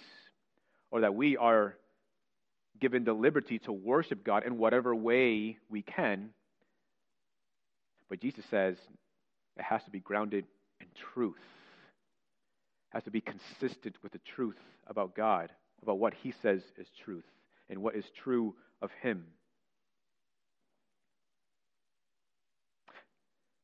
[0.89, 1.75] or that we are
[2.80, 6.30] given the liberty to worship God in whatever way we can.
[8.09, 8.77] But Jesus says
[9.57, 10.45] it has to be grounded
[10.80, 11.36] in truth.
[12.93, 14.55] It has to be consistent with the truth
[14.88, 15.51] about God,
[15.84, 17.25] about what he says is truth,
[17.69, 19.25] and what is true of him.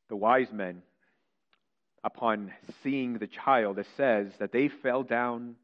[0.10, 0.82] The wise men,
[2.04, 2.52] upon
[2.84, 5.56] seeing the child, it says that they fell down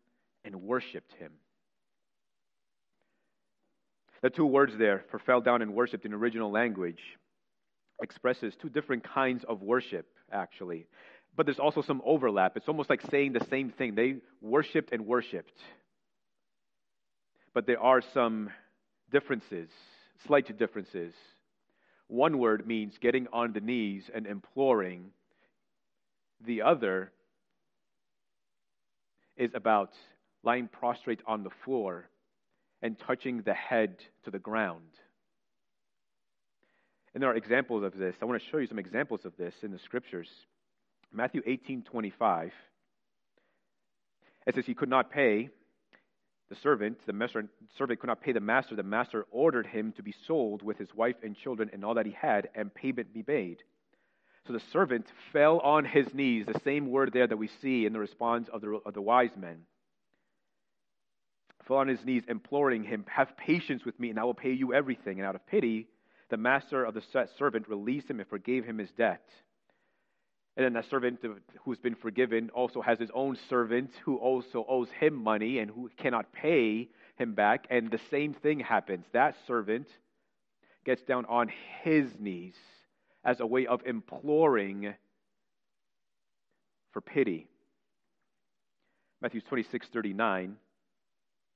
[0.44, 1.32] and worshiped him.
[4.22, 7.02] The two words there for fell down and worshiped in original language
[8.02, 10.88] expresses two different kinds of worship, actually.
[11.36, 12.58] But there's also some overlap.
[12.58, 13.96] It's almost like saying the same thing.
[13.96, 15.58] They worshiped and worshiped.
[17.54, 18.50] But there are some
[19.12, 19.70] differences,
[20.26, 21.14] slight differences.
[22.12, 25.12] One word means getting on the knees and imploring.
[26.46, 27.14] The other
[29.38, 29.92] is about
[30.44, 32.10] lying prostrate on the floor
[32.82, 33.96] and touching the head
[34.26, 34.90] to the ground.
[37.14, 38.14] And there are examples of this.
[38.22, 40.28] I want to show you some examples of this in the scriptures.
[41.14, 42.52] Matthew 18 25.
[44.48, 45.50] It says, He could not pay
[46.52, 47.46] the servant, the master,
[47.78, 48.76] servant could not pay the master.
[48.76, 52.06] The master ordered him to be sold with his wife and children and all that
[52.06, 53.58] he had, and payment be made.
[54.46, 57.94] So the servant fell on his knees, the same word there that we see in
[57.94, 59.62] the response of the, of the wise men
[61.72, 64.74] fell on his knees, imploring him, Have patience with me, and I will pay you
[64.74, 65.20] everything.
[65.20, 65.88] And out of pity,
[66.30, 67.04] the master of the
[67.38, 69.24] servant released him and forgave him his debt.
[70.58, 71.20] And then that servant
[71.64, 75.90] who's been forgiven also has his own servant who also owes him money and who
[75.98, 77.68] cannot pay him back.
[77.70, 79.06] And the same thing happens.
[79.14, 79.88] That servant
[80.86, 81.50] gets down on
[81.84, 82.56] his knees
[83.24, 84.94] as a way of imploring
[86.92, 87.48] for pity.
[89.22, 90.58] Matthew 26 39.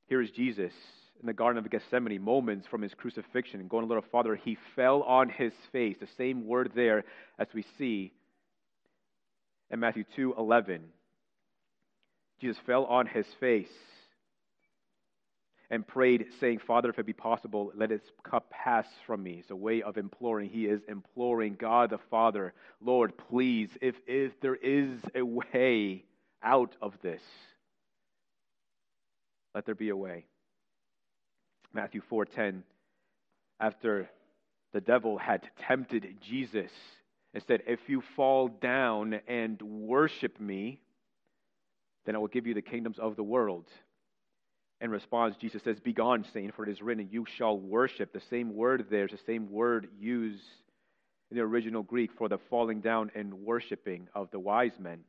[0.08, 0.72] Here is Jesus
[1.20, 3.68] in the Garden of Gethsemane, moments from his crucifixion.
[3.68, 5.98] Going a little farther, he fell on his face.
[6.00, 7.04] The same word there
[7.40, 8.14] as we see
[9.72, 10.82] in Matthew 2 11.
[12.42, 13.72] Jesus fell on his face
[15.70, 19.38] and prayed, saying, Father, if it be possible, let this cup pass from me.
[19.40, 20.50] It's a way of imploring.
[20.50, 26.04] He is imploring God the Father, Lord, please, if, if there is a way
[26.44, 27.22] out of this,
[29.56, 30.26] let there be a way.
[31.74, 32.64] Matthew 4:10
[33.60, 34.10] after
[34.74, 36.72] the devil had tempted Jesus
[37.36, 40.82] and said, "If you fall down and worship me,
[42.06, 43.70] then I will give you the kingdoms of the world."
[44.82, 48.12] In response, Jesus says, Begone, Satan, for it is written, You shall worship.
[48.12, 50.44] The same word there is the same word used
[51.30, 55.06] in the original Greek for the falling down and worshiping of the wise men.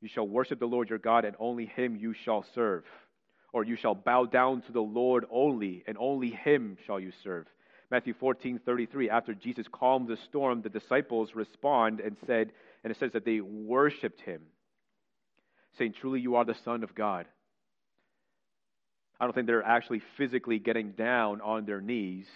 [0.00, 2.84] You shall worship the Lord your God, and only him you shall serve
[3.52, 7.46] or you shall bow down to the Lord only, and only him shall you serve.
[7.90, 9.10] Matthew 14, 33.
[9.10, 12.52] After Jesus calmed the storm, the disciples respond and said,
[12.84, 14.42] and it says that they worshiped him,
[15.78, 17.26] saying, Truly you are the Son of God.
[19.20, 22.26] I don't think they're actually physically getting down on their knees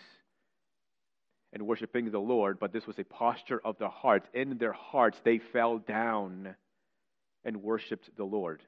[1.53, 4.25] and worshiping the Lord, but this was a posture of the heart.
[4.33, 6.57] In their hearts, they fell down
[7.45, 8.63] and worshiped the Lord.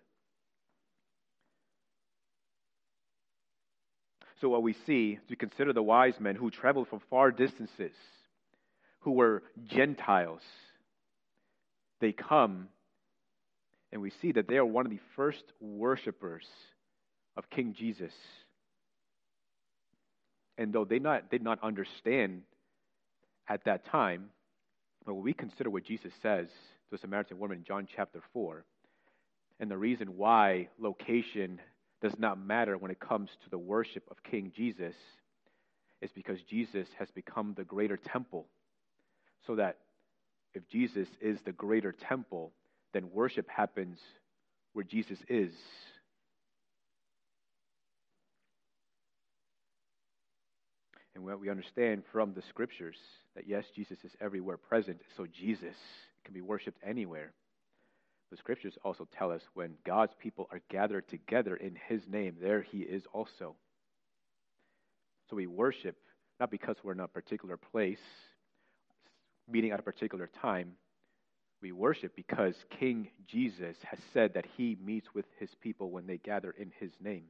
[4.44, 7.94] So, what we see, we consider the wise men who traveled from far distances,
[8.98, 10.42] who were Gentiles.
[12.02, 12.68] They come,
[13.90, 16.44] and we see that they are one of the first worshippers
[17.38, 18.12] of King Jesus.
[20.58, 22.42] And though they not, did not understand
[23.48, 24.26] at that time,
[25.06, 28.62] but when we consider what Jesus says to the Samaritan woman in John chapter 4,
[29.58, 31.60] and the reason why location
[32.04, 34.94] does not matter when it comes to the worship of King Jesus
[36.02, 38.46] is because Jesus has become the greater temple.
[39.46, 39.78] So that
[40.52, 42.52] if Jesus is the greater temple,
[42.92, 43.98] then worship happens
[44.74, 45.54] where Jesus is.
[51.14, 52.96] And what we understand from the scriptures
[53.34, 55.76] that yes, Jesus is everywhere present, so Jesus
[56.22, 57.32] can be worshiped anywhere.
[58.30, 62.62] The scriptures also tell us when God's people are gathered together in his name, there
[62.62, 63.54] he is also.
[65.30, 65.96] So we worship
[66.40, 68.00] not because we're in a particular place,
[69.48, 70.72] meeting at a particular time.
[71.62, 76.18] We worship because King Jesus has said that he meets with his people when they
[76.18, 77.24] gather in his name.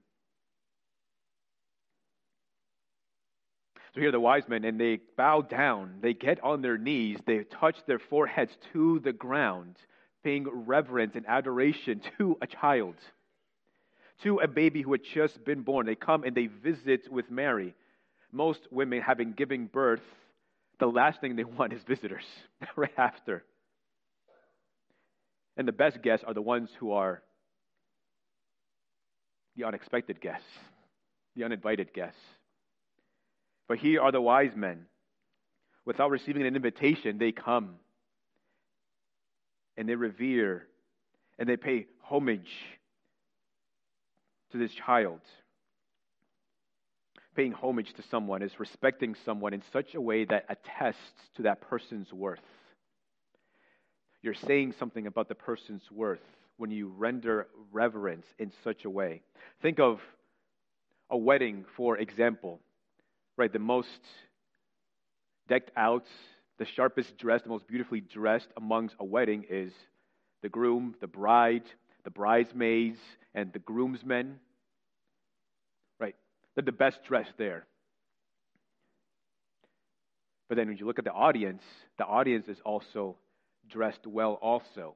[3.95, 5.99] So here are the wise men, and they bow down.
[6.01, 7.19] They get on their knees.
[7.27, 9.77] They touch their foreheads to the ground,
[10.25, 12.97] paying reverence and adoration to a child,
[14.23, 15.87] to a baby who had just been born.
[15.87, 17.75] They come and they visit with Mary.
[18.33, 20.03] Most women, having given birth,
[20.81, 22.25] the last thing they want is visitors
[22.77, 23.45] right after.
[25.57, 27.23] And the best guests are the ones who are
[29.57, 30.49] the unexpected guests,
[31.37, 32.19] the uninvited guests.
[33.69, 34.87] But here are the wise men.
[35.85, 37.77] Without receiving an invitation, they come
[39.77, 40.67] and they revere
[41.39, 42.51] and they pay homage
[44.53, 45.21] to this child.
[47.35, 51.61] Paying homage to someone is respecting someone in such a way that attests to that
[51.61, 52.39] person's worth.
[54.23, 56.23] You're saying something about the person's worth
[56.57, 59.23] when you render reverence in such a way.
[59.61, 59.99] Think of
[61.11, 62.61] a wedding, for example
[63.37, 63.89] right, the most
[65.49, 66.07] decked out,
[66.59, 69.73] the sharpest dressed, the most beautifully dressed amongst a wedding is
[70.43, 71.65] the groom, the bride,
[72.05, 72.99] the bridesmaids,
[73.35, 74.39] and the groomsmen.
[75.99, 76.15] Right?
[76.55, 77.67] They're the best dressed there.
[80.49, 81.63] But then when you look at the audience,
[81.99, 83.17] the audience is also
[83.69, 84.95] dressed well, also.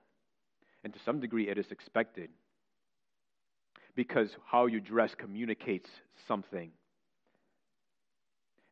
[0.84, 2.28] And to some degree, it is expected.
[3.96, 5.90] Because how you dress communicates
[6.28, 6.70] something.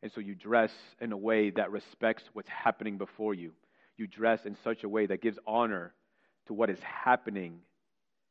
[0.03, 0.71] And so you dress
[1.01, 3.53] in a way that respects what's happening before you.
[3.97, 5.93] You dress in such a way that gives honor
[6.47, 7.59] to what is happening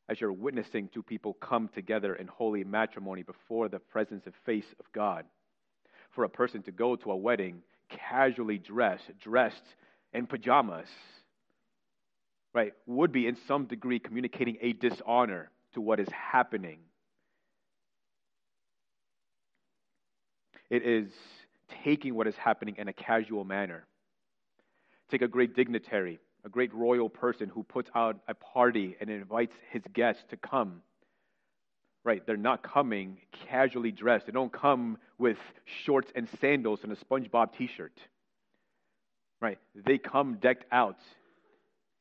[0.08, 4.74] as you're witnessing two people come together in holy matrimony before the presence and face
[4.78, 5.24] of God.
[6.12, 9.64] For a person to go to a wedding casually dressed, dressed
[10.12, 10.88] in pajamas,
[12.54, 16.78] right, would be in some degree communicating a dishonor to what is happening.
[20.70, 21.10] It is
[21.84, 23.86] taking what is happening in a casual manner.
[25.10, 29.54] Take a great dignitary, a great royal person who puts out a party and invites
[29.70, 30.82] his guests to come.
[32.04, 34.26] Right, they're not coming casually dressed.
[34.26, 35.38] They don't come with
[35.84, 37.98] shorts and sandals and a SpongeBob t shirt.
[39.40, 40.98] Right, they come decked out.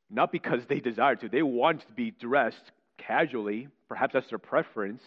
[0.09, 5.01] Not because they desire to, they want to be dressed casually, perhaps that's their preference,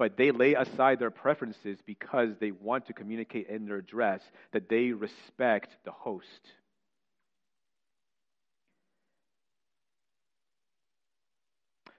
[0.00, 4.66] but they lay aside their preferences because they want to communicate in their dress that
[4.70, 6.24] they respect the host.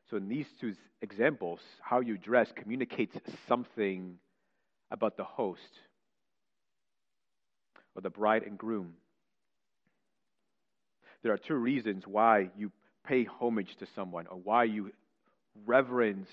[0.10, 0.74] So, in these two
[1.04, 3.16] examples, how you dress communicates
[3.47, 4.18] something
[4.89, 5.62] about the host
[7.95, 8.93] or the bride and groom.
[11.22, 12.72] There are two reasons why you
[13.06, 14.91] pay homage to someone or why you
[15.66, 16.30] reverence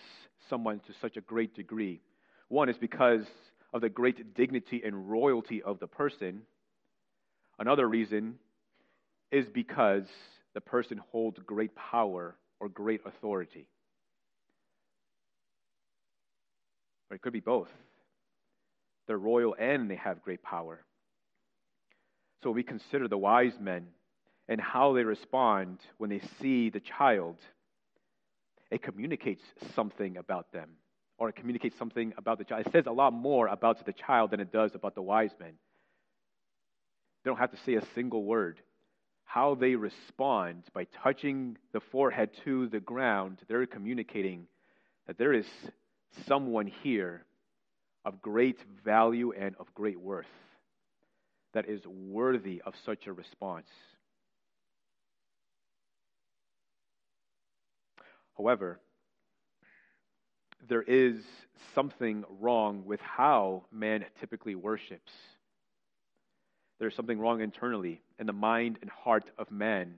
[0.48, 2.00] someone to such a great degree.
[2.48, 3.24] One is because
[3.72, 6.42] of the great dignity and royalty of the person.
[7.58, 8.36] Another reason
[9.30, 10.06] is because
[10.54, 13.68] the person holds great power or great authority.
[17.10, 17.70] Or it could be both.
[19.06, 20.84] They're royal and they have great power.
[22.42, 23.86] So we consider the wise men
[24.48, 27.36] and how they respond when they see the child
[28.70, 29.42] it communicates
[29.74, 30.70] something about them,
[31.18, 32.66] or it communicates something about the child.
[32.66, 35.54] It says a lot more about the child than it does about the wise men.
[37.24, 38.60] They don't have to say a single word.
[39.24, 44.46] How they respond by touching the forehead to the ground, they're communicating
[45.06, 45.46] that there is
[46.26, 47.24] someone here
[48.04, 50.26] of great value and of great worth
[51.52, 53.68] that is worthy of such a response.
[58.38, 58.80] However,
[60.68, 61.16] there is
[61.74, 65.12] something wrong with how man typically worships.
[66.78, 69.94] There's something wrong internally in the mind and heart of man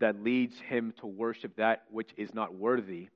[0.00, 3.08] that leads him to worship that which is not worthy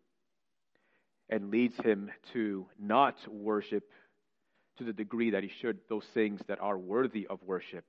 [1.28, 3.88] and leads him to not worship
[4.78, 7.84] to the degree that he should those things that are worthy of worship.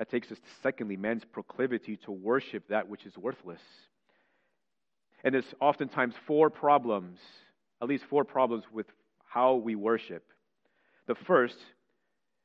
[0.00, 3.60] That takes us to, secondly, man's proclivity to worship that which is worthless.
[5.22, 7.18] And there's oftentimes four problems,
[7.82, 8.86] at least four problems with
[9.26, 10.24] how we worship.
[11.06, 11.58] The first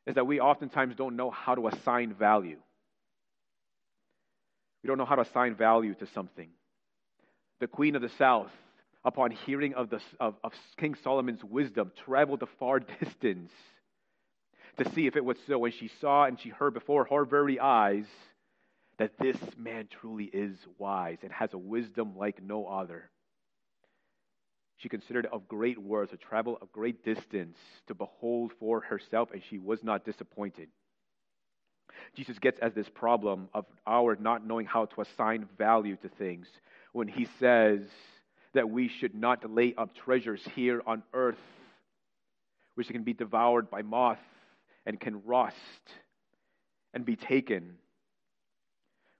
[0.06, 2.58] is that we oftentimes don't know how to assign value.
[4.84, 6.49] We don't know how to assign value to something.
[7.62, 8.51] The queen of the south,
[9.06, 13.53] upon hearing of, the, of, of King Solomon's wisdom, traveled a far distance
[14.78, 15.65] to see if it was so.
[15.65, 18.05] And she saw and she heard before her very eyes
[18.97, 23.09] that this man truly is wise and has a wisdom like no other.
[24.78, 27.57] She considered it of great worth to travel a great distance
[27.88, 30.69] to behold for herself, and she was not disappointed.
[32.15, 36.47] Jesus gets at this problem of our not knowing how to assign value to things
[36.91, 37.82] when he says
[38.53, 41.39] that we should not lay up treasures here on earth,
[42.76, 44.19] which can be devoured by moth
[44.86, 45.55] and can rust
[46.93, 47.77] and be taken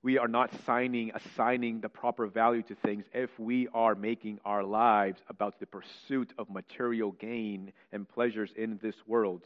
[0.05, 4.63] we are not signing, assigning the proper value to things if we are making our
[4.63, 9.41] lives about the pursuit of material gain and pleasures in this world.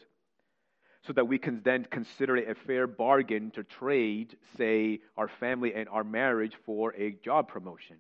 [1.04, 5.74] So that we can then consider it a fair bargain to trade, say, our family
[5.74, 7.96] and our marriage for a job promotion.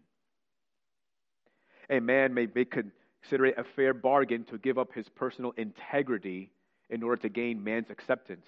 [1.89, 6.51] A man may consider it a fair bargain to give up his personal integrity
[6.89, 8.45] in order to gain man's acceptance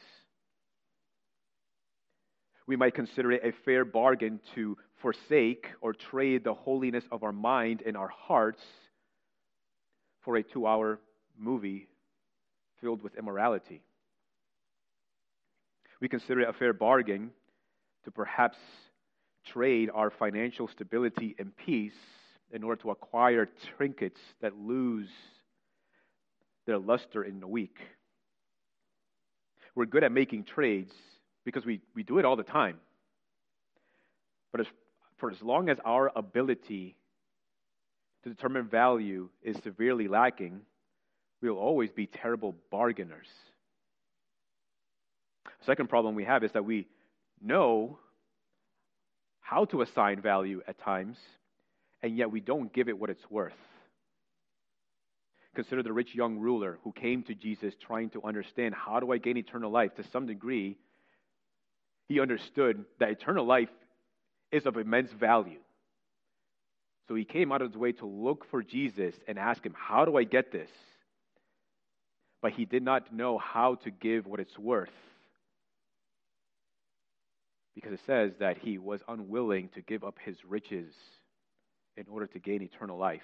[2.71, 7.33] we might consider it a fair bargain to forsake or trade the holiness of our
[7.33, 8.61] mind and our hearts
[10.21, 10.99] for a two hour
[11.37, 11.89] movie
[12.79, 13.81] filled with immorality.
[15.99, 17.31] We consider it a fair bargain
[18.05, 18.57] to perhaps
[19.45, 21.99] trade our financial stability and peace
[22.51, 25.09] in order to acquire trinkets that lose
[26.65, 27.79] their luster in a week.
[29.75, 30.93] We're good at making trades
[31.45, 32.77] because we, we do it all the time.
[34.51, 34.67] But as,
[35.17, 36.95] for as long as our ability
[38.23, 40.61] to determine value is severely lacking,
[41.41, 43.27] we'll always be terrible bargainers.
[45.45, 46.87] The second problem we have is that we
[47.41, 47.97] know
[49.39, 51.17] how to assign value at times,
[52.03, 53.53] and yet we don't give it what it's worth.
[55.55, 59.17] Consider the rich young ruler who came to Jesus trying to understand how do I
[59.17, 59.93] gain eternal life?
[59.95, 60.77] To some degree,
[62.07, 63.69] he understood that eternal life
[64.51, 65.59] is of immense value.
[67.07, 70.05] So he came out of his way to look for Jesus and ask him, How
[70.05, 70.69] do I get this?
[72.41, 74.89] But he did not know how to give what it's worth.
[77.75, 80.93] Because it says that he was unwilling to give up his riches
[81.97, 83.21] in order to gain eternal life.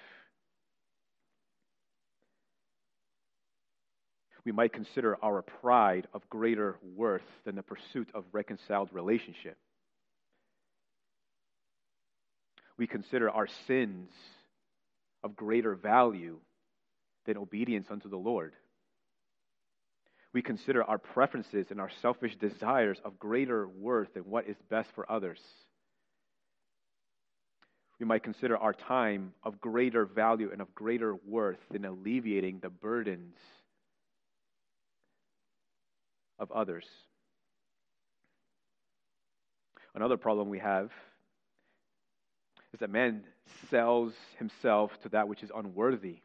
[4.44, 9.56] We might consider our pride of greater worth than the pursuit of reconciled relationship.
[12.76, 14.10] We consider our sins
[15.24, 16.38] of greater value
[17.26, 18.54] than obedience unto the Lord.
[20.32, 24.90] We consider our preferences and our selfish desires of greater worth than what is best
[24.94, 25.40] for others.
[27.98, 32.70] We might consider our time of greater value and of greater worth than alleviating the
[32.70, 33.36] burdens
[36.38, 36.84] of others.
[39.94, 40.90] Another problem we have
[42.72, 43.24] is that man
[43.70, 46.20] sells himself to that which is unworthy.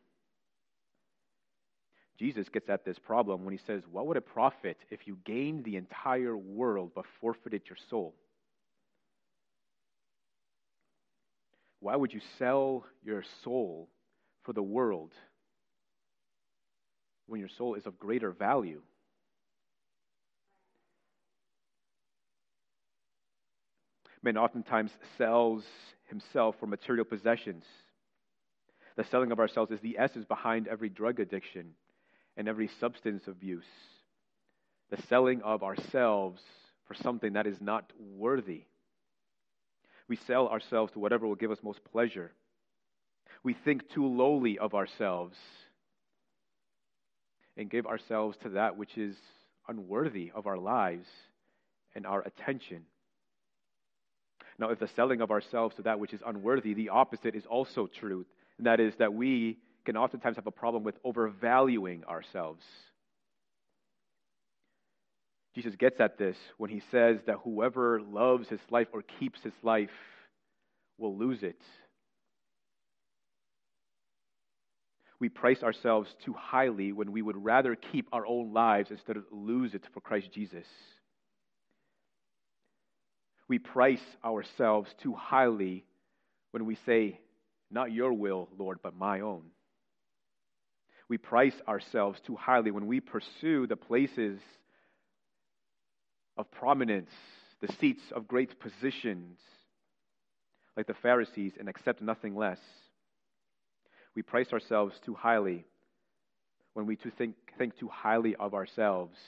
[2.19, 5.63] Jesus gets at this problem when he says, What would it profit if you gained
[5.63, 8.13] the entire world but forfeited your soul?
[11.79, 13.89] Why would you sell your soul
[14.43, 15.11] for the world
[17.27, 18.81] when your soul is of greater value?
[24.23, 25.63] Man oftentimes sells
[26.05, 27.63] himself for material possessions.
[28.95, 31.71] The selling of ourselves is the essence behind every drug addiction
[32.37, 33.65] and every substance abuse.
[34.89, 36.41] The selling of ourselves
[36.87, 38.63] for something that is not worthy.
[40.07, 42.31] We sell ourselves to whatever will give us most pleasure.
[43.43, 45.37] We think too lowly of ourselves
[47.57, 49.15] and give ourselves to that which is
[49.67, 51.07] unworthy of our lives
[51.95, 52.85] and our attention.
[54.59, 57.87] Now, if the selling of ourselves to that which is unworthy, the opposite is also
[57.87, 58.25] true.
[58.57, 62.63] And that is that we can oftentimes have a problem with overvaluing ourselves.
[65.55, 69.53] Jesus gets at this when he says that whoever loves his life or keeps his
[69.61, 69.89] life
[70.97, 71.61] will lose it.
[75.19, 79.25] We price ourselves too highly when we would rather keep our own lives instead of
[79.31, 80.65] lose it for Christ Jesus
[83.53, 85.85] we price ourselves too highly
[86.49, 87.19] when we say,
[87.69, 89.43] Not your will, Lord, but my own.
[91.07, 94.39] We price ourselves too highly when we pursue the places
[96.35, 97.11] of prominence,
[97.61, 99.37] the seats of great positions,
[100.75, 102.59] like the Pharisees, and accept nothing less.
[104.15, 105.67] We price ourselves too highly
[106.73, 109.19] when we too think, think too highly of ourselves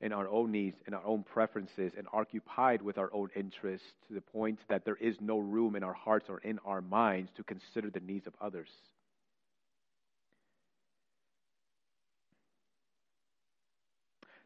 [0.00, 4.14] in our own needs and our own preferences and occupied with our own interests to
[4.14, 7.42] the point that there is no room in our hearts or in our minds to
[7.42, 8.68] consider the needs of others.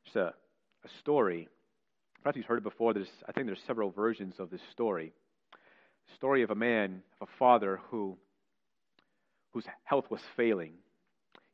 [0.05, 0.29] Just a,
[0.85, 1.49] a story.
[2.23, 2.95] Perhaps you've heard it before.
[2.95, 5.13] There's, I think there's several versions of this story.
[6.17, 8.17] story of a man, of a father who,
[9.53, 10.73] whose health was failing.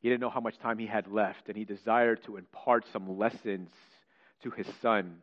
[0.01, 3.17] He didn't know how much time he had left, and he desired to impart some
[3.17, 3.69] lessons
[4.43, 5.17] to his son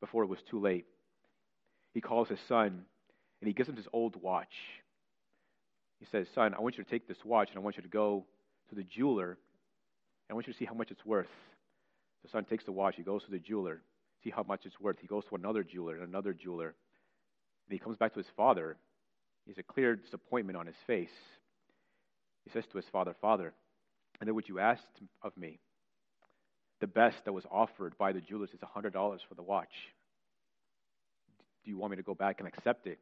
[0.00, 0.86] before it was too late.
[1.92, 2.84] He calls his son,
[3.40, 4.54] and he gives him his old watch.
[6.00, 7.88] He says, Son, I want you to take this watch, and I want you to
[7.88, 8.24] go
[8.70, 11.28] to the jeweler, and I want you to see how much it's worth.
[12.24, 13.82] The son takes the watch, he goes to the jeweler,
[14.24, 14.96] see how much it's worth.
[15.00, 16.74] He goes to another jeweler and another jeweler.
[17.68, 18.76] And he comes back to his father.
[19.44, 21.10] He has a clear disappointment on his face.
[22.44, 23.52] He says to his father, Father,
[24.22, 25.58] I know what you asked of me.
[26.80, 28.92] The best that was offered by the jewelers is $100
[29.28, 29.74] for the watch.
[31.64, 32.98] Do you want me to go back and accept it?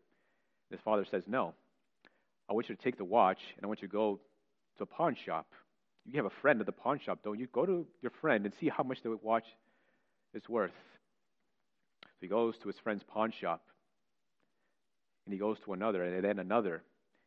[0.71, 1.55] His father says, No.
[2.49, 4.19] I want you to take the watch and I want you to go
[4.79, 5.47] to a pawn shop
[6.07, 7.47] you have a friend at the pawn shop, don't you?
[7.53, 9.45] Go to your friend and see how much the watch
[10.35, 10.73] is worth.
[12.03, 13.63] So he goes to his friend's pawn shop,
[15.27, 16.83] and he goes to another, and then another.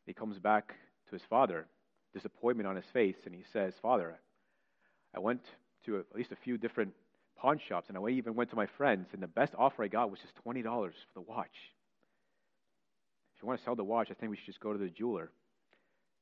[0.05, 0.73] He comes back
[1.09, 1.67] to his father,
[2.13, 4.19] disappointment on his face, and he says, Father,
[5.15, 5.41] I went
[5.85, 6.93] to at least a few different
[7.37, 10.09] pawn shops, and I even went to my friends, and the best offer I got
[10.09, 11.55] was just $20 for the watch.
[13.35, 14.89] If you want to sell the watch, I think we should just go to the
[14.89, 15.29] jeweler.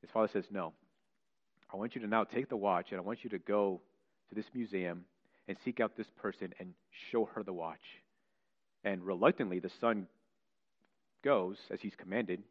[0.02, 0.74] His father says, No.
[1.74, 3.80] I want you to now take the watch and I want you to go
[4.30, 5.06] to this museum
[5.48, 6.74] and seek out this person and
[7.12, 7.80] show her the watch.
[8.84, 10.08] And reluctantly, the son
[11.24, 12.44] goes as he's commanded.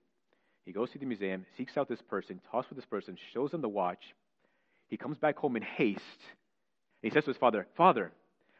[0.64, 3.60] He goes to the museum, seeks out this person, talks with this person, shows him
[3.60, 4.02] the watch.
[4.88, 6.00] He comes back home in haste.
[7.02, 8.12] he says to his father, Father,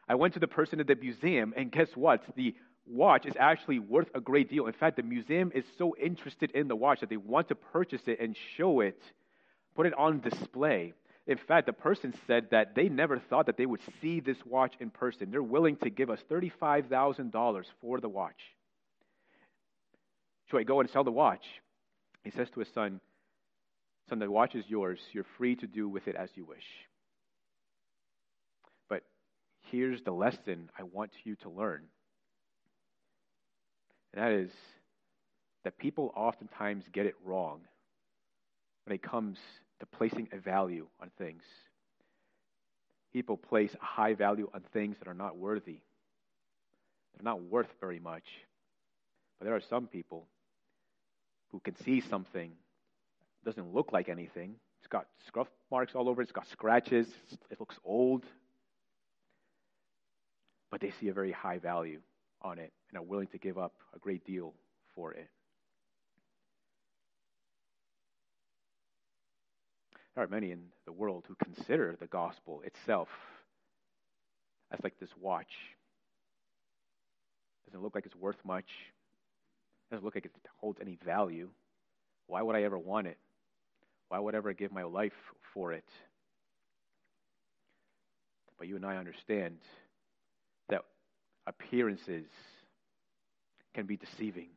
[0.09, 2.23] I went to the person at the museum, and guess what?
[2.37, 2.55] The
[2.87, 4.67] watch is actually worth a great deal.
[4.67, 8.03] In fact, the museum is so interested in the watch that they want to purchase
[8.07, 9.01] it and show it
[9.75, 10.93] put it on display.
[11.27, 14.75] In fact, the person said that they never thought that they would see this watch
[14.81, 15.31] in person.
[15.31, 18.41] They're willing to give us $35,000 for the watch.
[20.51, 21.45] Should I go and sell the watch?
[22.25, 23.01] He says to his son,
[24.09, 24.99] Son, the watch is yours.
[25.13, 26.65] You're free to do with it as you wish.
[28.89, 29.03] But
[29.71, 31.83] here's the lesson I want you to learn.
[34.13, 34.51] And that is
[35.65, 37.61] that people oftentimes get it wrong
[38.85, 39.39] when it comes
[39.79, 41.43] to placing a value on things.
[43.13, 45.79] People place a high value on things that are not worthy.
[47.15, 48.25] They're not worth very much.
[49.39, 50.27] But there are some people
[51.51, 52.53] who can see something
[53.45, 54.57] doesn't look like anything.
[54.81, 57.09] It's got scuff marks all over it, it's got scratches,
[57.51, 58.25] it looks old.
[60.71, 62.01] But they see a very high value
[62.43, 64.55] on it and are willing to give up a great deal
[64.95, 65.29] for it.
[70.15, 73.09] There are many in the world who consider the gospel itself
[74.73, 75.53] as like this watch.
[77.67, 78.69] Doesn't look like it's worth much.
[79.91, 81.49] Doesn't look like it holds any value.
[82.27, 83.19] Why would I ever want it?
[84.09, 85.13] Why would I ever give my life
[85.55, 85.89] for it?
[88.59, 89.59] But you and I understand
[90.69, 90.83] that
[91.47, 92.27] appearances
[93.75, 94.49] can be deceiving.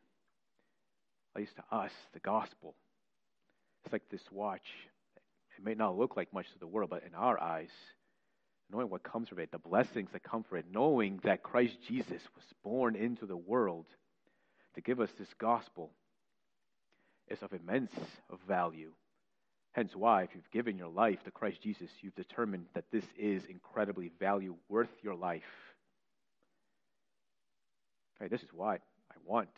[1.35, 2.75] At least to us, the gospel.
[3.85, 4.67] It's like this watch
[5.57, 7.69] it may not look like much to the world, but in our eyes,
[8.71, 12.21] knowing what comes from it, the blessings that come from it, knowing that Christ Jesus
[12.35, 13.85] was born into the world
[14.75, 15.91] to give us this gospel,
[17.29, 17.93] is of immense
[18.47, 18.91] value.
[19.71, 23.43] Hence, why, if you've given your life to Christ Jesus, you've determined that this is
[23.45, 25.41] incredibly value worth your life.
[28.21, 29.49] Okay, this is why I want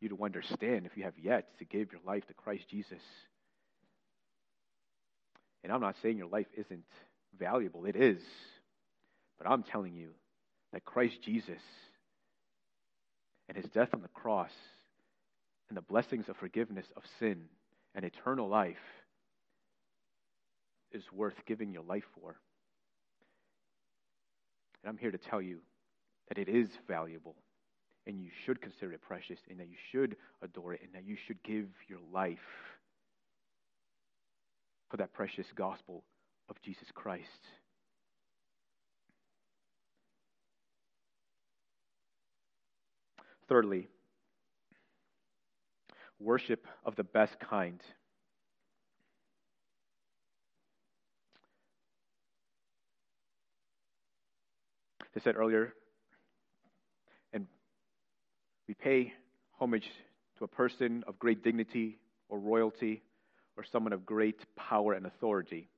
[0.00, 3.02] you to understand if you have yet to give your life to Christ Jesus
[5.62, 6.84] and I'm not saying your life isn't
[7.38, 8.22] valuable, it is.
[9.38, 10.10] But I'm telling you
[10.72, 11.60] that Christ Jesus
[13.48, 14.52] and his death on the cross
[15.68, 17.44] and the blessings of forgiveness of sin
[17.94, 18.76] and eternal life
[20.92, 22.36] is worth giving your life for.
[24.82, 25.58] And I'm here to tell you
[26.28, 27.36] that it is valuable
[28.06, 31.16] and you should consider it precious and that you should adore it and that you
[31.26, 32.38] should give your life
[34.90, 36.04] for that precious gospel
[36.48, 37.46] of Jesus Christ.
[43.48, 43.88] Thirdly,
[46.20, 47.80] worship of the best kind.
[55.16, 55.72] I said earlier,
[57.32, 57.46] and
[58.68, 59.14] we pay
[59.58, 59.90] homage
[60.36, 63.02] to a person of great dignity or royalty
[63.56, 65.68] or someone of great power and authority,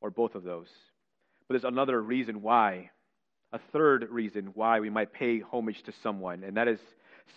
[0.00, 0.68] or both of those.
[1.48, 2.90] But there's another reason why,
[3.52, 6.80] a third reason why we might pay homage to someone, and that is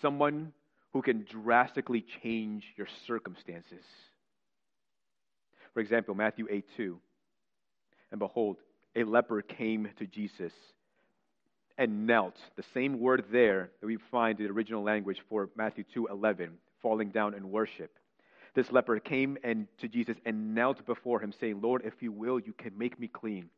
[0.00, 0.52] someone
[0.92, 3.84] who can drastically change your circumstances.
[5.72, 6.98] For example, Matthew 8 2.
[8.12, 8.58] And behold,
[8.94, 10.52] a leper came to Jesus
[11.76, 12.36] and knelt.
[12.54, 16.50] The same word there that we find in the original language for Matthew 2 11,
[16.80, 17.90] falling down in worship.
[18.54, 22.38] This leper came and to Jesus and knelt before him, saying, Lord, if you will,
[22.38, 23.50] you can make me clean.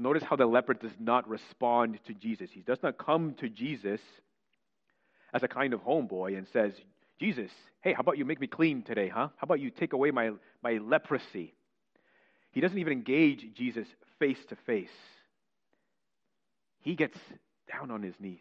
[0.00, 2.48] Notice how the leper does not respond to Jesus.
[2.50, 4.00] He does not come to Jesus
[5.34, 6.72] as a kind of homeboy and says,
[7.20, 7.50] Jesus,
[7.82, 9.28] hey, how about you make me clean today, huh?
[9.36, 10.30] How about you take away my,
[10.62, 11.52] my leprosy?
[12.50, 13.86] He doesn't even engage Jesus
[14.18, 14.88] face to face.
[16.80, 17.18] He gets
[17.70, 18.38] down on his knees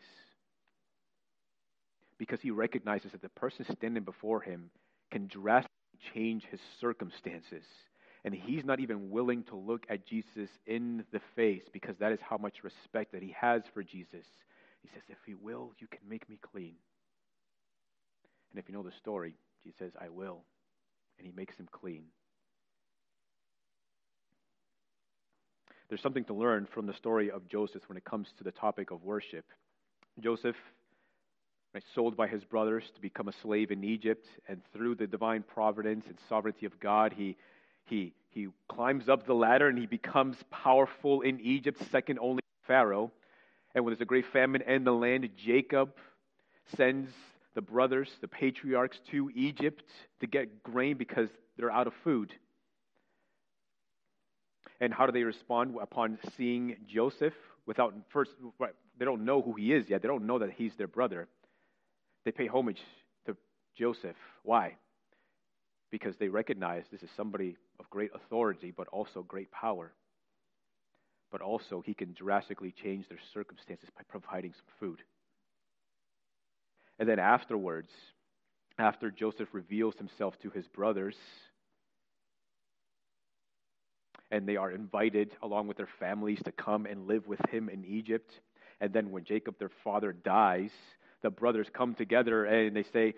[2.18, 4.70] because he recognizes that the person standing before him
[5.12, 5.74] can drastically
[6.14, 7.66] change his circumstances.
[8.26, 12.20] And he's not even willing to look at Jesus in the face because that is
[12.22, 14.26] how much respect that he has for Jesus.
[14.82, 16.76] He says, If you will, you can make me clean.
[18.52, 20.42] And if you know the story, Jesus says, I will.
[21.18, 22.04] And he makes him clean.
[25.88, 28.92] There's something to learn from the story of Joseph when it comes to the topic
[28.92, 29.46] of worship.
[30.20, 30.56] Joseph,
[31.96, 36.06] sold by his brothers to become a slave in Egypt, and through the divine providence
[36.08, 37.38] and sovereignty of God, he,
[37.90, 42.68] he, he climbs up the ladder and he becomes powerful in Egypt, second only to
[42.68, 43.12] Pharaoh.
[43.74, 45.92] And when there's a great famine in the land, Jacob
[46.78, 47.10] sends
[47.56, 49.84] the brothers, the patriarchs, to Egypt
[50.22, 52.34] to get grain because they're out of food.
[54.80, 57.34] And how do they respond upon seeing Joseph?
[57.66, 58.32] Without first,
[58.98, 60.02] they don't know who he is yet.
[60.02, 61.28] They don't know that he's their brother.
[62.24, 62.82] They pay homage
[63.26, 63.36] to
[63.78, 64.16] Joseph.
[64.44, 64.76] Why?
[65.92, 69.94] Because they recognize this is somebody of great authority, but also great power.
[71.32, 75.00] But also, he can drastically change their circumstances by providing some food.
[76.98, 77.92] And then afterwards,
[78.78, 81.16] after Joseph reveals himself to his brothers,
[84.32, 87.84] and they are invited along with their families to come and live with him in
[87.86, 88.32] Egypt.
[88.80, 90.72] And then when Jacob, their father, dies,
[91.22, 93.16] the brothers come together and they say,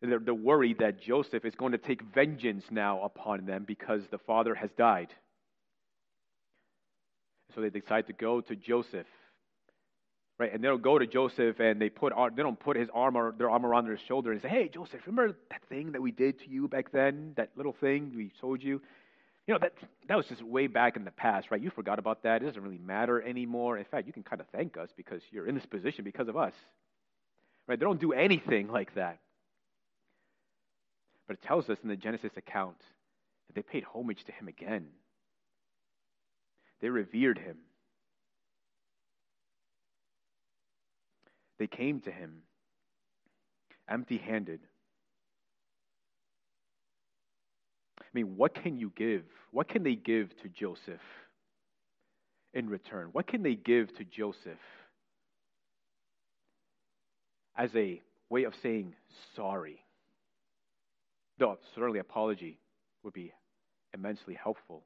[0.00, 4.18] they're, they're worried that Joseph is going to take vengeance now upon them because the
[4.18, 5.08] father has died.
[7.54, 9.06] So they decide to go to Joseph
[10.38, 10.52] right?
[10.54, 13.50] And they'll go to Joseph and they put they don't put his arm or their
[13.50, 16.48] arm around their shoulder and say, "Hey, Joseph, remember that thing that we did to
[16.48, 17.32] you back then?
[17.36, 18.80] That little thing we told you?
[19.46, 19.74] You know that
[20.08, 21.60] that was just way back in the past, right?
[21.60, 22.42] You forgot about that.
[22.42, 23.78] It doesn't really matter anymore.
[23.78, 26.36] In fact, you can kind of thank us because you're in this position because of
[26.36, 26.54] us,
[27.66, 27.78] right?
[27.78, 29.18] They don't do anything like that.
[31.28, 32.78] But it tells us in the Genesis account
[33.46, 34.86] that they paid homage to him again.
[36.80, 37.58] They revered him.
[41.58, 42.42] They came to him
[43.88, 44.60] empty handed.
[48.00, 49.24] I mean, what can you give?
[49.50, 51.00] What can they give to Joseph
[52.54, 53.08] in return?
[53.12, 54.58] What can they give to Joseph
[57.56, 58.00] as a
[58.30, 58.94] way of saying
[59.34, 59.84] sorry?
[61.38, 62.58] Though certainly apology
[63.02, 63.32] would be
[63.94, 64.84] immensely helpful.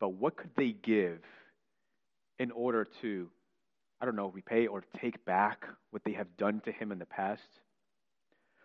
[0.00, 1.20] But what could they give
[2.38, 3.30] in order to
[4.00, 7.06] I don't know, repay or take back what they have done to him in the
[7.06, 7.48] past?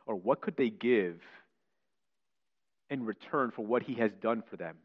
[0.05, 1.20] Or what could they give
[2.89, 4.78] in return for what he has done for them?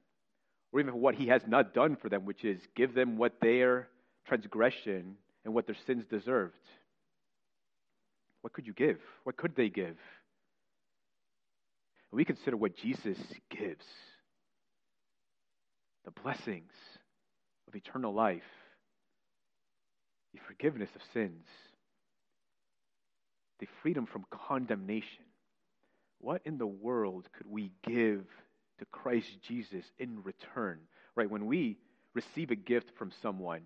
[0.72, 3.40] Or even for what he has not done for them, which is give them what
[3.40, 3.88] their
[4.26, 6.54] transgression and what their sins deserved?
[8.40, 8.98] What could you give?
[9.24, 9.96] What could they give?
[12.12, 13.18] We consider what Jesus
[13.50, 13.84] gives
[16.04, 16.72] the blessings
[17.66, 18.42] of eternal life
[20.32, 21.46] the forgiveness of sins,
[23.60, 25.24] the freedom from condemnation.
[26.20, 28.24] What in the world could we give
[28.78, 30.80] to Christ Jesus in return?
[31.14, 31.30] Right?
[31.30, 31.78] When we
[32.14, 33.62] receive a gift from someone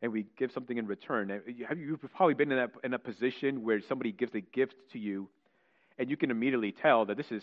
[0.00, 2.98] and we give something in return, have you, you've probably been in that in a
[2.98, 5.28] position where somebody gives a gift to you
[5.98, 7.42] and you can immediately tell that this is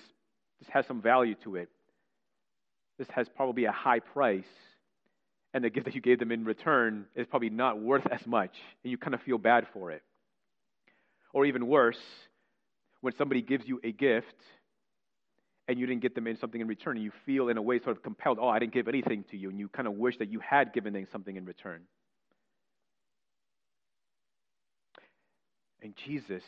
[0.60, 1.70] this has some value to it.
[2.99, 4.45] This has probably a high price
[5.54, 8.56] and the gift that you gave them in return is probably not worth as much,
[8.84, 10.02] and you kind of feel bad for it.
[11.34, 11.99] Or even worse,
[13.02, 14.36] when somebody gives you a gift
[15.68, 17.80] and you didn't get them in something in return, and you feel in a way
[17.80, 20.18] sort of compelled, oh, I didn't give anything to you, and you kind of wish
[20.18, 21.82] that you had given them something in return.
[25.82, 26.43] And Jesus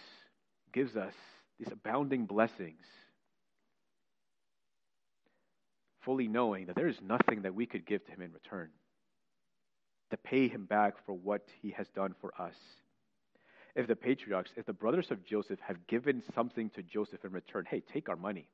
[0.74, 1.14] gives us
[1.60, 2.86] these abounding blessings,
[6.02, 8.70] fully knowing that there is nothing that we could give to him in return
[10.14, 12.56] to pay him back for what he has done for us.
[13.76, 17.66] If the patriarchs, if the brothers of Joseph have given something to Joseph in return,
[17.68, 18.48] hey, take our money.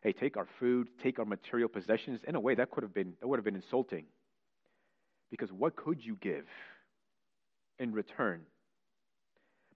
[0.00, 2.20] Hey, take our food, take our material possessions.
[2.26, 4.06] In a way, that could have been that would have been insulting.
[5.30, 6.46] Because what could you give
[7.78, 8.42] in return?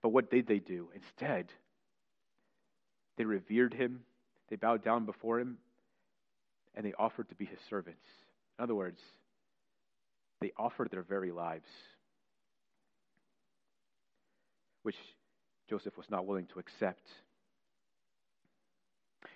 [0.01, 0.89] But what did they do?
[0.93, 1.47] Instead,
[3.17, 4.01] they revered him,
[4.49, 5.57] they bowed down before him,
[6.75, 8.05] and they offered to be his servants.
[8.57, 8.99] In other words,
[10.41, 11.67] they offered their very lives,
[14.81, 14.97] which
[15.69, 17.07] Joseph was not willing to accept.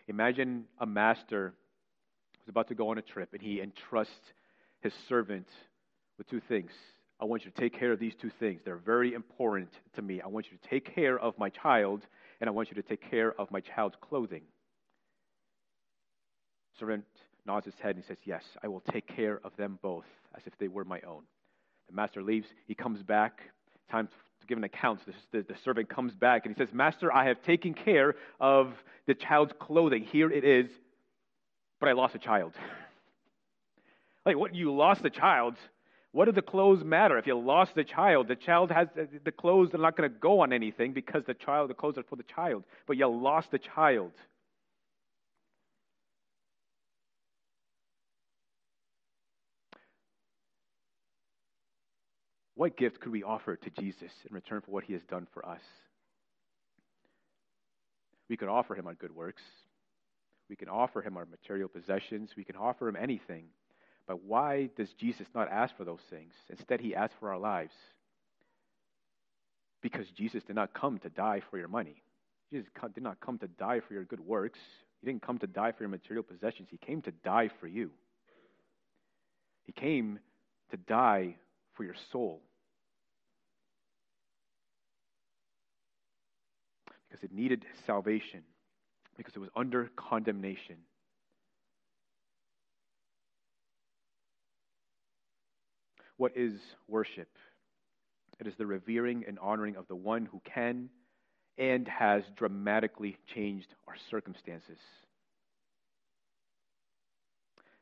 [0.07, 1.53] Imagine a master
[2.39, 4.34] who's about to go on a trip and he entrusts
[4.82, 5.47] his servant
[6.17, 6.71] with two things.
[7.19, 8.61] I want you to take care of these two things.
[8.63, 10.21] They're very important to me.
[10.21, 12.05] I want you to take care of my child,
[12.39, 14.43] and I want you to take care of my child's clothing.
[16.79, 17.05] Servant
[17.45, 20.43] nods his head and he says, Yes, I will take care of them both as
[20.45, 21.23] if they were my own.
[21.89, 22.47] The master leaves.
[22.67, 23.41] He comes back.
[23.89, 24.99] Time to give an account.
[25.31, 28.73] The, the, servant comes back and he says, Master, I have taken care of
[29.07, 30.03] the child's clothing.
[30.03, 30.69] Here it is,
[31.79, 32.53] but I lost a child.
[34.25, 34.53] like, what?
[34.53, 35.55] You lost a child?
[36.18, 37.20] What do the clothes matter?
[37.20, 38.88] If you lost the child, the child has
[39.24, 42.03] the clothes are not going to go on anything because the child, the clothes are
[42.09, 42.63] for the child.
[42.88, 44.13] But you lost the child.
[52.55, 55.47] What gift could we offer to Jesus in return for what he has done for
[55.47, 55.61] us?
[58.28, 59.43] We could offer him our good works.
[60.49, 62.32] We can offer him our material possessions.
[62.36, 63.49] We can offer him anything.
[64.07, 66.33] But why does Jesus not ask for those things?
[66.49, 67.73] Instead, he asks for our lives.
[69.81, 72.01] Because Jesus did not come to die for your money.
[72.51, 74.59] Jesus did not come to die for your good works.
[75.01, 76.69] He didn't come to die for your material possessions.
[76.71, 77.91] He came to die for you.
[79.65, 80.19] He came
[80.71, 81.35] to die
[81.75, 82.41] for your soul.
[87.07, 88.43] Because it needed salvation,
[89.17, 90.77] because it was under condemnation.
[96.18, 96.53] What is
[96.88, 97.30] worship?
[98.39, 100.89] It is the revering and honoring of the one who can
[101.57, 104.78] and has dramatically changed our circumstances.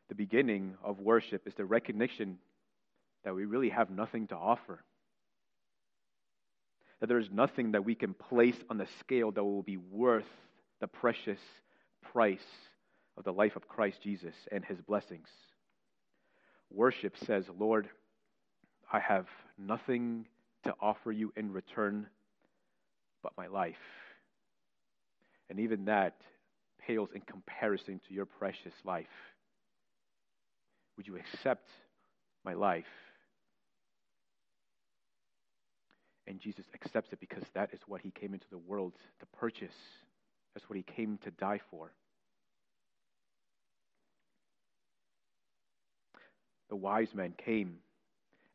[0.08, 2.38] The beginning of worship is the recognition
[3.24, 4.84] that we really have nothing to offer.
[7.00, 10.30] That there is nothing that we can place on the scale that will be worth
[10.80, 11.40] the precious
[12.02, 12.46] price
[13.18, 15.28] of the life of Christ Jesus and his blessings.
[16.70, 17.90] Worship says, Lord,
[18.96, 19.28] I have
[19.58, 20.26] nothing
[20.64, 22.08] to offer you in return
[23.22, 23.76] but my life.
[25.50, 26.16] And even that
[26.88, 29.06] pales in comparison to your precious life.
[30.96, 31.68] Would you accept
[32.46, 32.86] my life?
[36.26, 39.76] And Jesus accepts it because that is what he came into the world to purchase.
[40.54, 41.91] That's what he came to die for.
[46.70, 47.80] The wise men came,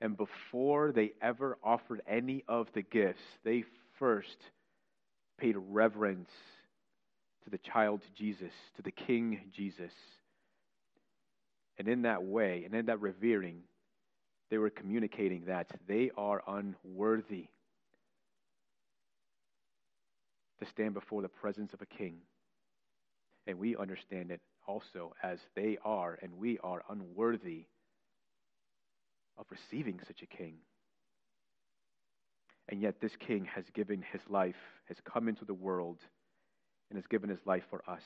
[0.01, 3.65] and before they ever offered any of the gifts, they
[3.99, 4.39] first
[5.39, 6.31] paid reverence
[7.45, 9.93] to the child Jesus, to the King Jesus.
[11.79, 13.63] And in that way, and in that revering,
[14.51, 17.47] they were communicating that they are unworthy
[20.59, 22.17] to stand before the presence of a king.
[23.47, 27.65] And we understand it also as they are, and we are unworthy
[29.41, 30.55] of receiving such a king.
[32.69, 34.55] And yet, this king has given his life,
[34.85, 35.99] has come into the world,
[36.89, 38.03] and has given his life for us.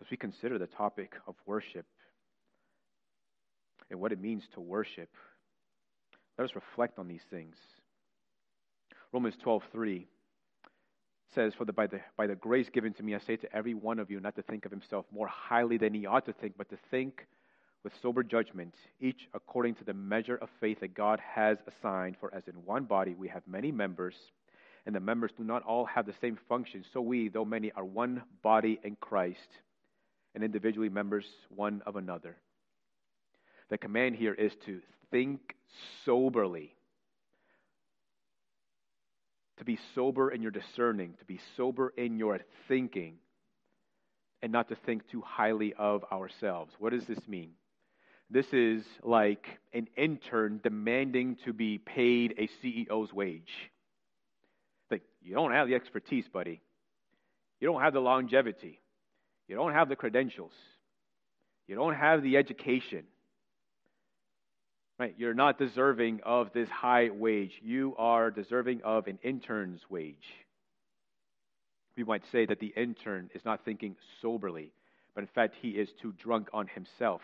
[0.00, 1.86] As we consider the topic of worship
[3.90, 5.08] and what it means to worship,
[6.36, 7.56] let us reflect on these things.
[9.12, 10.06] Romans 12:3
[11.34, 13.74] says, "For the, by the by the grace given to me, I say to every
[13.74, 16.56] one of you not to think of himself more highly than he ought to think,
[16.56, 17.26] but to think
[17.84, 22.16] with sober judgment, each according to the measure of faith that God has assigned.
[22.18, 24.14] For as in one body we have many members,
[24.84, 27.84] and the members do not all have the same function, so we, though many, are
[27.84, 29.48] one body in Christ,
[30.34, 32.36] and individually members one of another."
[33.68, 34.80] The command here is to
[35.10, 35.54] think
[36.04, 36.74] soberly
[39.56, 42.38] to be sober in your discerning, to be sober in your
[42.68, 43.18] thinking,
[44.40, 46.72] and not to think too highly of ourselves.
[46.78, 47.56] What does this mean?
[48.30, 53.52] This is like an intern demanding to be paid a CEO's wage.
[54.90, 56.60] Like, you don't have the expertise, buddy.
[57.60, 58.80] You don't have the longevity.
[59.48, 60.52] You don't have the credentials.
[61.66, 63.04] You don't have the education.
[64.98, 65.14] Right?
[65.16, 67.52] You're not deserving of this high wage.
[67.62, 70.16] You are deserving of an intern's wage.
[71.96, 74.72] We might say that the intern is not thinking soberly,
[75.14, 77.22] but in fact, he is too drunk on himself,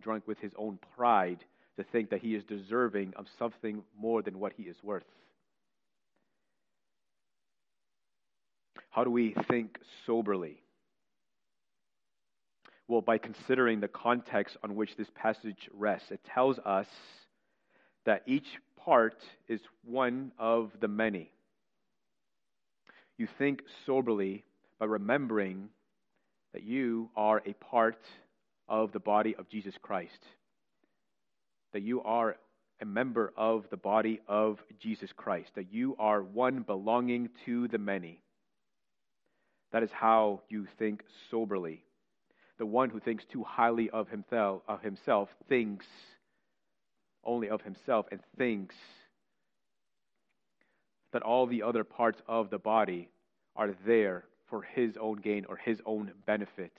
[0.00, 1.44] drunk with his own pride,
[1.76, 5.04] to think that he is deserving of something more than what he is worth.
[8.90, 10.62] How do we think soberly?
[12.86, 16.86] Well, by considering the context on which this passage rests, it tells us
[18.04, 18.46] that each
[18.76, 19.16] part
[19.48, 21.32] is one of the many.
[23.16, 24.44] You think soberly
[24.78, 25.70] by remembering
[26.52, 27.98] that you are a part
[28.68, 30.24] of the body of Jesus Christ,
[31.72, 32.36] that you are
[32.80, 37.78] a member of the body of Jesus Christ, that you are one belonging to the
[37.78, 38.20] many.
[39.72, 41.84] That is how you think soberly.
[42.58, 45.86] The one who thinks too highly of himself, of himself thinks
[47.24, 48.76] only of himself and thinks
[51.12, 53.08] that all the other parts of the body
[53.56, 56.76] are there for his own gain or his own benefit.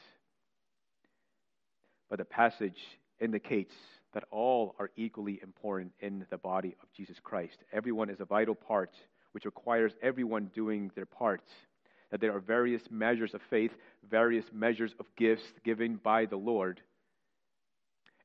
[2.15, 2.79] But the passage
[3.19, 3.73] indicates
[4.13, 7.57] that all are equally important in the body of Jesus Christ.
[7.73, 8.91] Everyone is a vital part,
[9.33, 11.43] which requires everyone doing their part.
[12.11, 13.71] That there are various measures of faith,
[14.09, 16.79] various measures of gifts given by the Lord,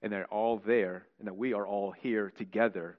[0.03, 2.97] and they're all there, and that we are all here together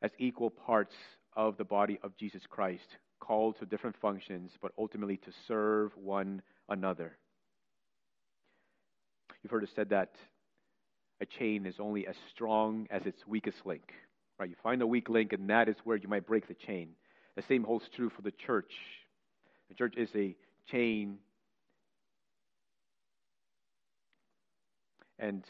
[0.00, 0.94] as equal parts
[1.34, 2.86] of the body of Jesus Christ,
[3.18, 7.18] called to different functions, but ultimately to serve one another.
[9.42, 10.12] You've heard it said that
[11.20, 13.92] a chain is only as strong as its weakest link.
[14.38, 14.48] Right?
[14.48, 16.90] You find a weak link, and that is where you might break the chain.
[17.36, 18.72] The same holds true for the church.
[19.68, 20.36] The church is a
[20.70, 21.18] chain
[25.18, 25.44] And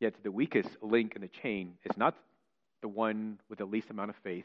[0.00, 2.16] yet, the weakest link in the chain is not
[2.82, 4.44] the one with the least amount of faith.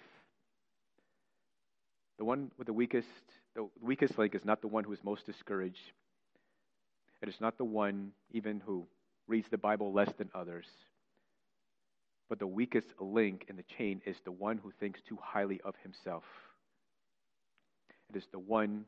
[2.18, 3.08] The one with the weakest,
[3.56, 5.92] the weakest link is not the one who is most discouraged.
[7.22, 8.88] It is not the one even who
[9.28, 10.66] reads the Bible less than others.
[12.30, 15.76] But the weakest link in the chain is the one who thinks too highly of
[15.84, 16.24] himself.
[18.10, 18.86] It is the one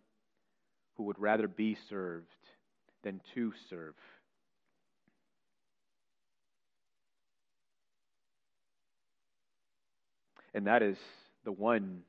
[0.95, 2.27] who would rather be served
[3.03, 3.95] than to serve.
[10.53, 10.97] And that is
[11.43, 12.01] the one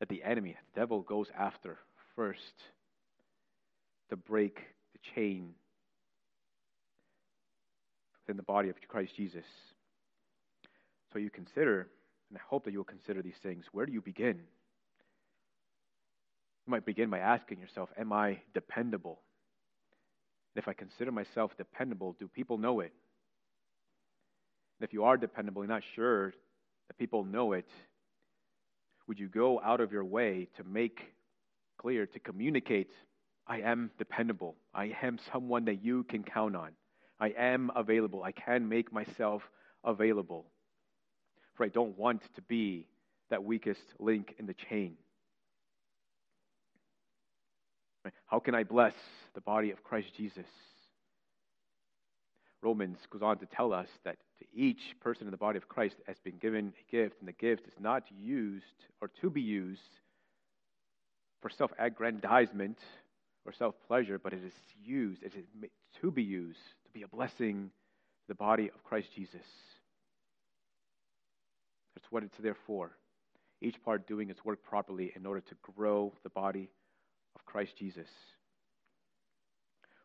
[0.00, 1.78] that the enemy, the devil, goes after
[2.16, 2.62] first
[4.10, 4.60] to break
[4.92, 5.54] the chain
[8.24, 9.44] within the body of Christ Jesus.
[11.12, 11.88] So you consider,
[12.30, 13.64] and I hope that you'll consider these things.
[13.72, 14.40] Where do you begin?
[16.66, 19.20] You might begin by asking yourself, Am I dependable?
[20.54, 22.92] And if I consider myself dependable, do people know it?
[24.80, 26.32] And if you are dependable, you're not sure
[26.88, 27.68] that people know it,
[29.06, 31.00] would you go out of your way to make
[31.78, 32.90] clear, to communicate,
[33.46, 34.56] I am dependable.
[34.74, 36.70] I am someone that you can count on.
[37.20, 38.22] I am available.
[38.22, 39.42] I can make myself
[39.84, 40.46] available.
[41.54, 42.86] For I don't want to be
[43.30, 44.96] that weakest link in the chain.
[48.26, 48.94] How can I bless
[49.34, 50.46] the body of Christ Jesus?
[52.62, 55.96] Romans goes on to tell us that to each person in the body of Christ
[56.06, 58.64] has been given a gift, and the gift is not used
[59.00, 59.80] or to be used
[61.40, 62.78] for self aggrandizement
[63.44, 65.44] or self pleasure, but it is used, it is
[66.00, 66.58] to be used
[66.94, 67.70] be a blessing
[68.20, 69.46] to the body of Christ Jesus.
[71.94, 72.92] That's what it's there for.
[73.60, 76.70] Each part doing its work properly in order to grow the body
[77.34, 78.06] of Christ Jesus.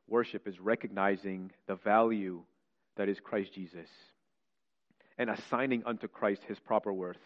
[0.07, 2.41] Worship is recognizing the value
[2.97, 3.89] that is Christ Jesus
[5.19, 7.17] and assigning unto Christ his proper worth.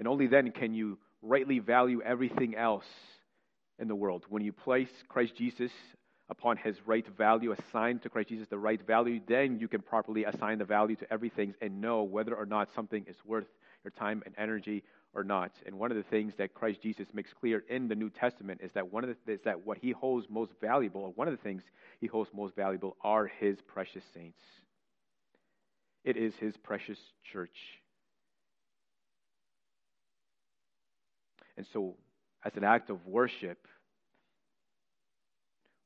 [0.00, 2.86] And only then can you rightly value everything else
[3.78, 4.24] in the world.
[4.28, 5.70] When you place Christ Jesus
[6.30, 10.24] upon his right value, assigned to Christ Jesus the right value, then you can properly
[10.24, 13.46] assign the value to everything and know whether or not something is worth
[13.84, 14.82] your time and energy
[15.14, 15.52] or not.
[15.66, 18.70] And one of the things that Christ Jesus makes clear in the New Testament is
[18.72, 21.42] that one of the is that what he holds most valuable, or one of the
[21.42, 21.62] things
[22.00, 24.40] he holds most valuable, are his precious saints.
[26.04, 26.98] It is his precious
[27.32, 27.56] church.
[31.56, 31.96] And so,
[32.44, 33.66] as an act of worship,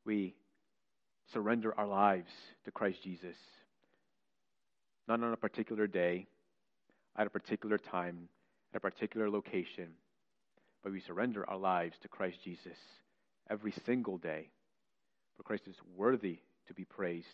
[0.05, 0.35] we
[1.33, 2.31] surrender our lives
[2.65, 3.37] to Christ Jesus.
[5.09, 6.27] Not on a particular day,
[7.17, 8.29] at a particular time,
[8.73, 9.89] at a particular location,
[10.83, 12.79] but we surrender our lives to Christ Jesus
[13.51, 14.49] every single day.
[15.37, 16.39] For Christ is worthy
[16.69, 17.27] to be praised.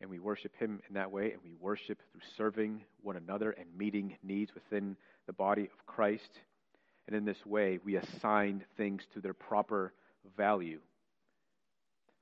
[0.00, 3.66] And we worship Him in that way, and we worship through serving one another and
[3.76, 4.96] meeting needs within
[5.26, 6.30] the body of Christ.
[7.06, 9.92] And in this way, we assign things to their proper
[10.36, 10.80] value.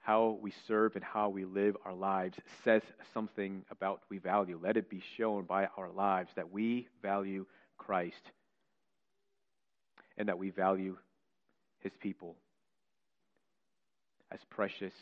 [0.00, 2.82] How we serve and how we live our lives says
[3.12, 4.58] something about we value.
[4.62, 7.44] Let it be shown by our lives that we value
[7.76, 8.22] Christ
[10.16, 10.96] and that we value
[11.80, 12.36] his people
[14.30, 14.94] as precious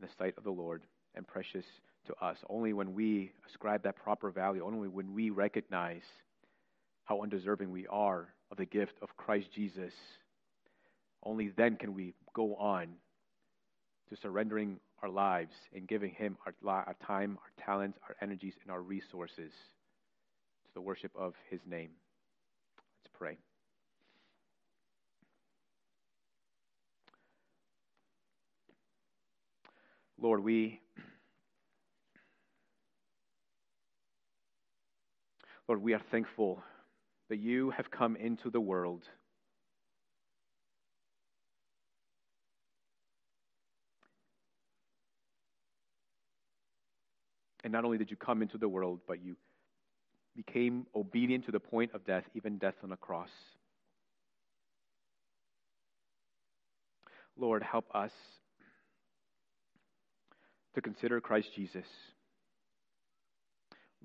[0.00, 0.82] in the sight of the Lord
[1.14, 1.64] and precious
[2.06, 2.38] to us.
[2.48, 6.02] Only when we ascribe that proper value, only when we recognize
[7.04, 9.92] how undeserving we are of the gift of Christ Jesus,
[11.24, 12.88] only then can we go on
[14.08, 18.70] to surrendering our lives and giving Him our, our time, our talents, our energies, and
[18.70, 19.52] our resources
[20.64, 21.90] to the worship of His name.
[23.04, 23.36] Let's pray.
[30.20, 30.80] Lord, we
[35.68, 36.62] Lord, we are thankful
[37.32, 39.04] that you have come into the world.
[47.64, 49.36] And not only did you come into the world, but you
[50.36, 53.30] became obedient to the point of death, even death on a cross.
[57.38, 58.12] Lord, help us
[60.74, 61.86] to consider Christ Jesus.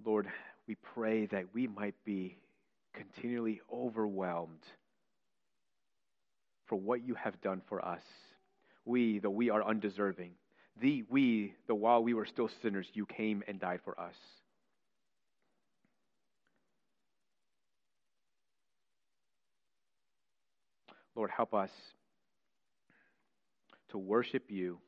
[0.05, 0.27] Lord,
[0.65, 2.37] we pray that we might be
[2.97, 4.63] continually overwhelmed
[6.65, 8.01] for what you have done for us.
[8.85, 10.31] We, though we are undeserving,
[10.81, 14.15] the we, though while we were still sinners, you came and died for us.
[21.15, 21.71] Lord, help us
[23.89, 24.79] to worship you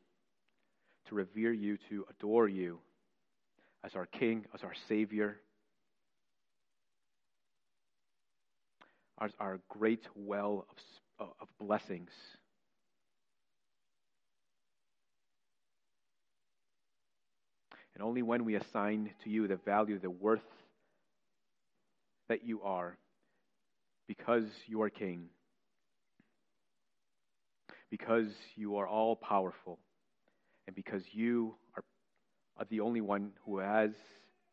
[1.09, 2.79] to revere you, to adore you
[3.83, 5.37] as our King, as our Savior,
[9.39, 10.65] our great well
[11.19, 12.11] of, uh, of blessings.
[17.93, 20.39] And only when we assign to you the value, the worth
[22.29, 22.97] that you are,
[24.07, 25.25] because you are King,
[27.91, 29.79] because you are all powerful
[30.67, 31.83] and because you are,
[32.57, 33.91] are the only one who has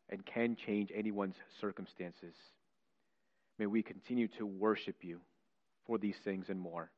[0.09, 2.33] and can change anyone's circumstances.
[3.59, 5.19] May we continue to worship you
[5.85, 6.91] for these things and more.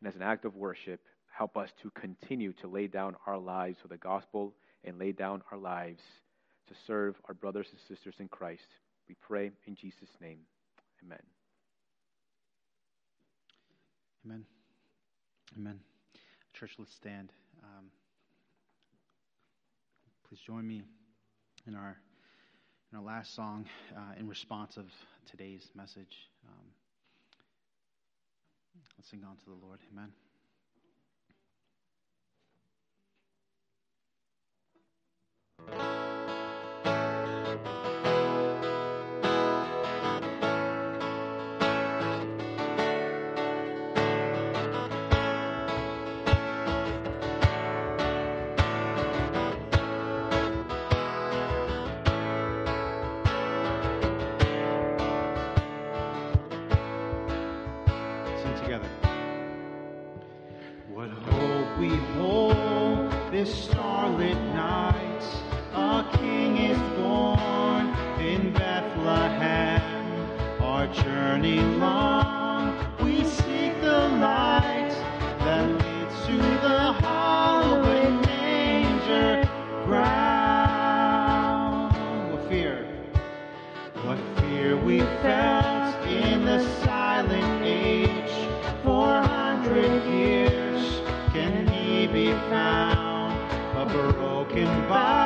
[0.00, 1.00] And as an act of worship,
[1.36, 4.54] help us to continue to lay down our lives for the gospel
[4.84, 6.02] and lay down our lives
[6.68, 8.66] to serve our brothers and sisters in Christ.
[9.08, 10.40] We pray in Jesus' name.
[11.04, 11.18] Amen.
[14.24, 14.44] Amen.
[15.56, 15.80] Amen.
[16.52, 17.32] Church, let's stand.
[17.62, 17.86] Um,
[20.28, 20.82] please join me
[21.66, 21.98] in our
[22.92, 23.66] in our last song
[23.96, 24.86] uh, in response of
[25.30, 26.28] today's message.
[26.46, 26.66] Um,
[28.96, 29.78] let's sing on to the Lord.
[29.92, 30.12] Amen.
[94.66, 95.17] talking.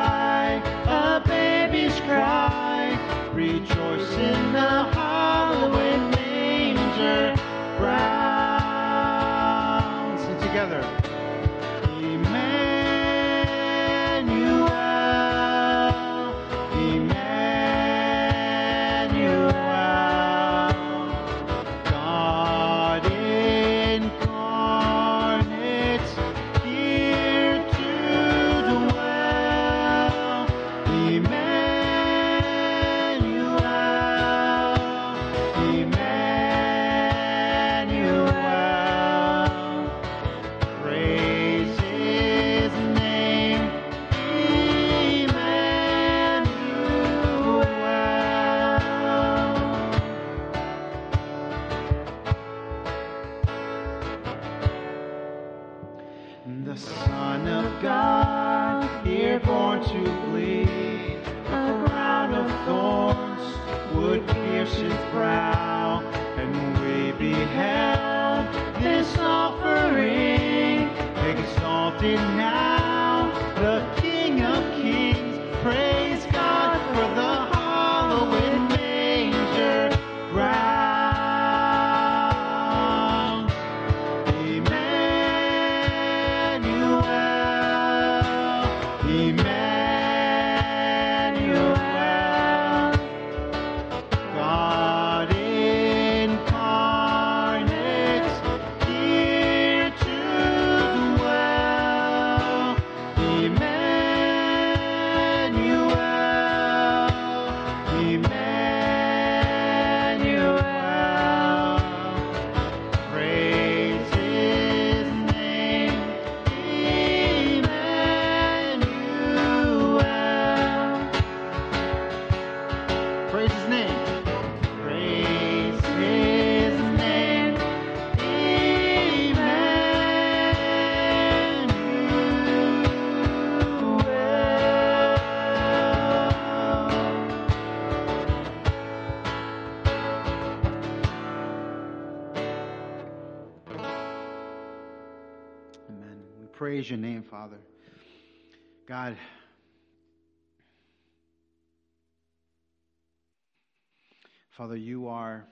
[154.57, 155.47] Father, you are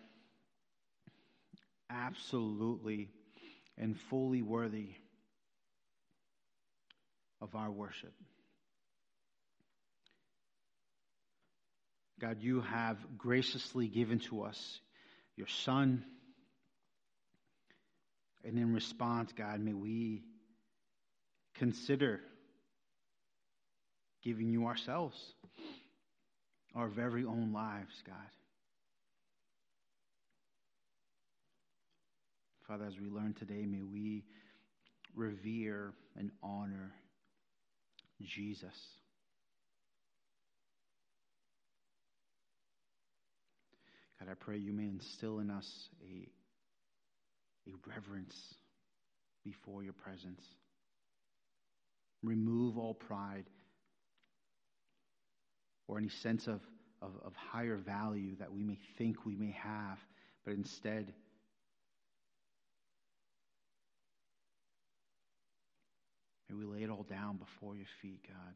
[1.89, 3.09] absolutely
[3.79, 4.91] and fully worthy
[7.41, 8.13] of our worship.
[12.21, 14.81] God, you have graciously given to us
[15.37, 16.05] your Son.
[18.45, 20.23] And in response, God, may we
[21.55, 22.21] consider
[24.23, 25.17] giving you ourselves,
[26.75, 28.17] our very own lives, God.
[32.71, 34.23] Father, as we learn today, may we
[35.17, 36.93] revere and honor
[38.23, 38.77] Jesus.
[44.21, 45.69] God, I pray you may instill in us
[46.01, 46.29] a,
[47.69, 48.37] a reverence
[49.45, 50.43] before your presence.
[52.23, 53.47] Remove all pride
[55.89, 56.61] or any sense of,
[57.03, 59.99] of, of higher value that we may think we may have,
[60.45, 61.13] but instead,
[66.51, 68.55] may we lay it all down before your feet, God.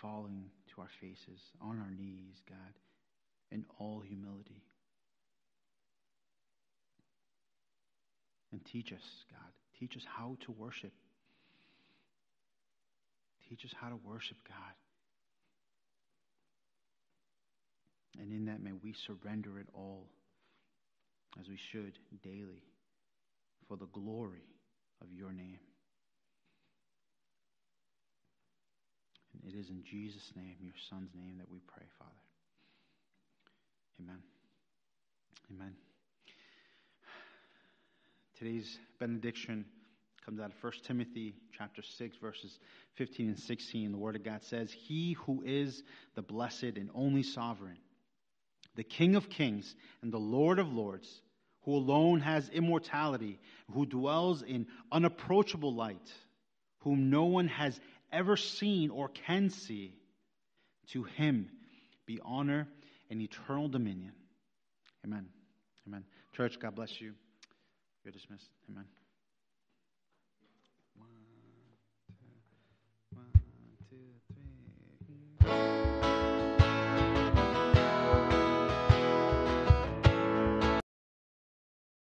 [0.00, 0.44] Falling
[0.74, 2.78] to our faces, on our knees, God,
[3.50, 4.62] in all humility.
[8.52, 9.50] And teach us, God.
[9.80, 10.92] Teach us how to worship.
[13.48, 14.74] Teach us how to worship God.
[18.20, 20.06] And in that, may we surrender it all
[21.38, 22.62] as we should daily
[23.68, 24.44] for the glory
[25.02, 25.58] of your name.
[29.32, 32.10] And it is in Jesus' name, your Son's name, that we pray, Father.
[34.00, 34.22] Amen.
[35.50, 35.74] Amen.
[38.38, 39.64] Today's benediction
[40.24, 42.58] comes out of 1 Timothy chapter 6 verses
[42.96, 43.92] 15 and 16.
[43.92, 45.82] The word of God says, "He who is
[46.14, 47.78] the blessed and only sovereign,
[48.74, 51.22] the King of kings and the Lord of lords,
[51.66, 53.38] who alone has immortality,
[53.72, 56.12] who dwells in unapproachable light,
[56.78, 57.78] whom no one has
[58.12, 59.92] ever seen or can see,
[60.92, 61.50] to him
[62.06, 62.68] be honor
[63.10, 64.12] and eternal dominion."
[65.04, 65.28] Amen.
[65.86, 66.04] Amen.
[66.32, 67.14] Church, God bless you.
[68.04, 68.48] You're dismissed.
[68.70, 68.84] Amen.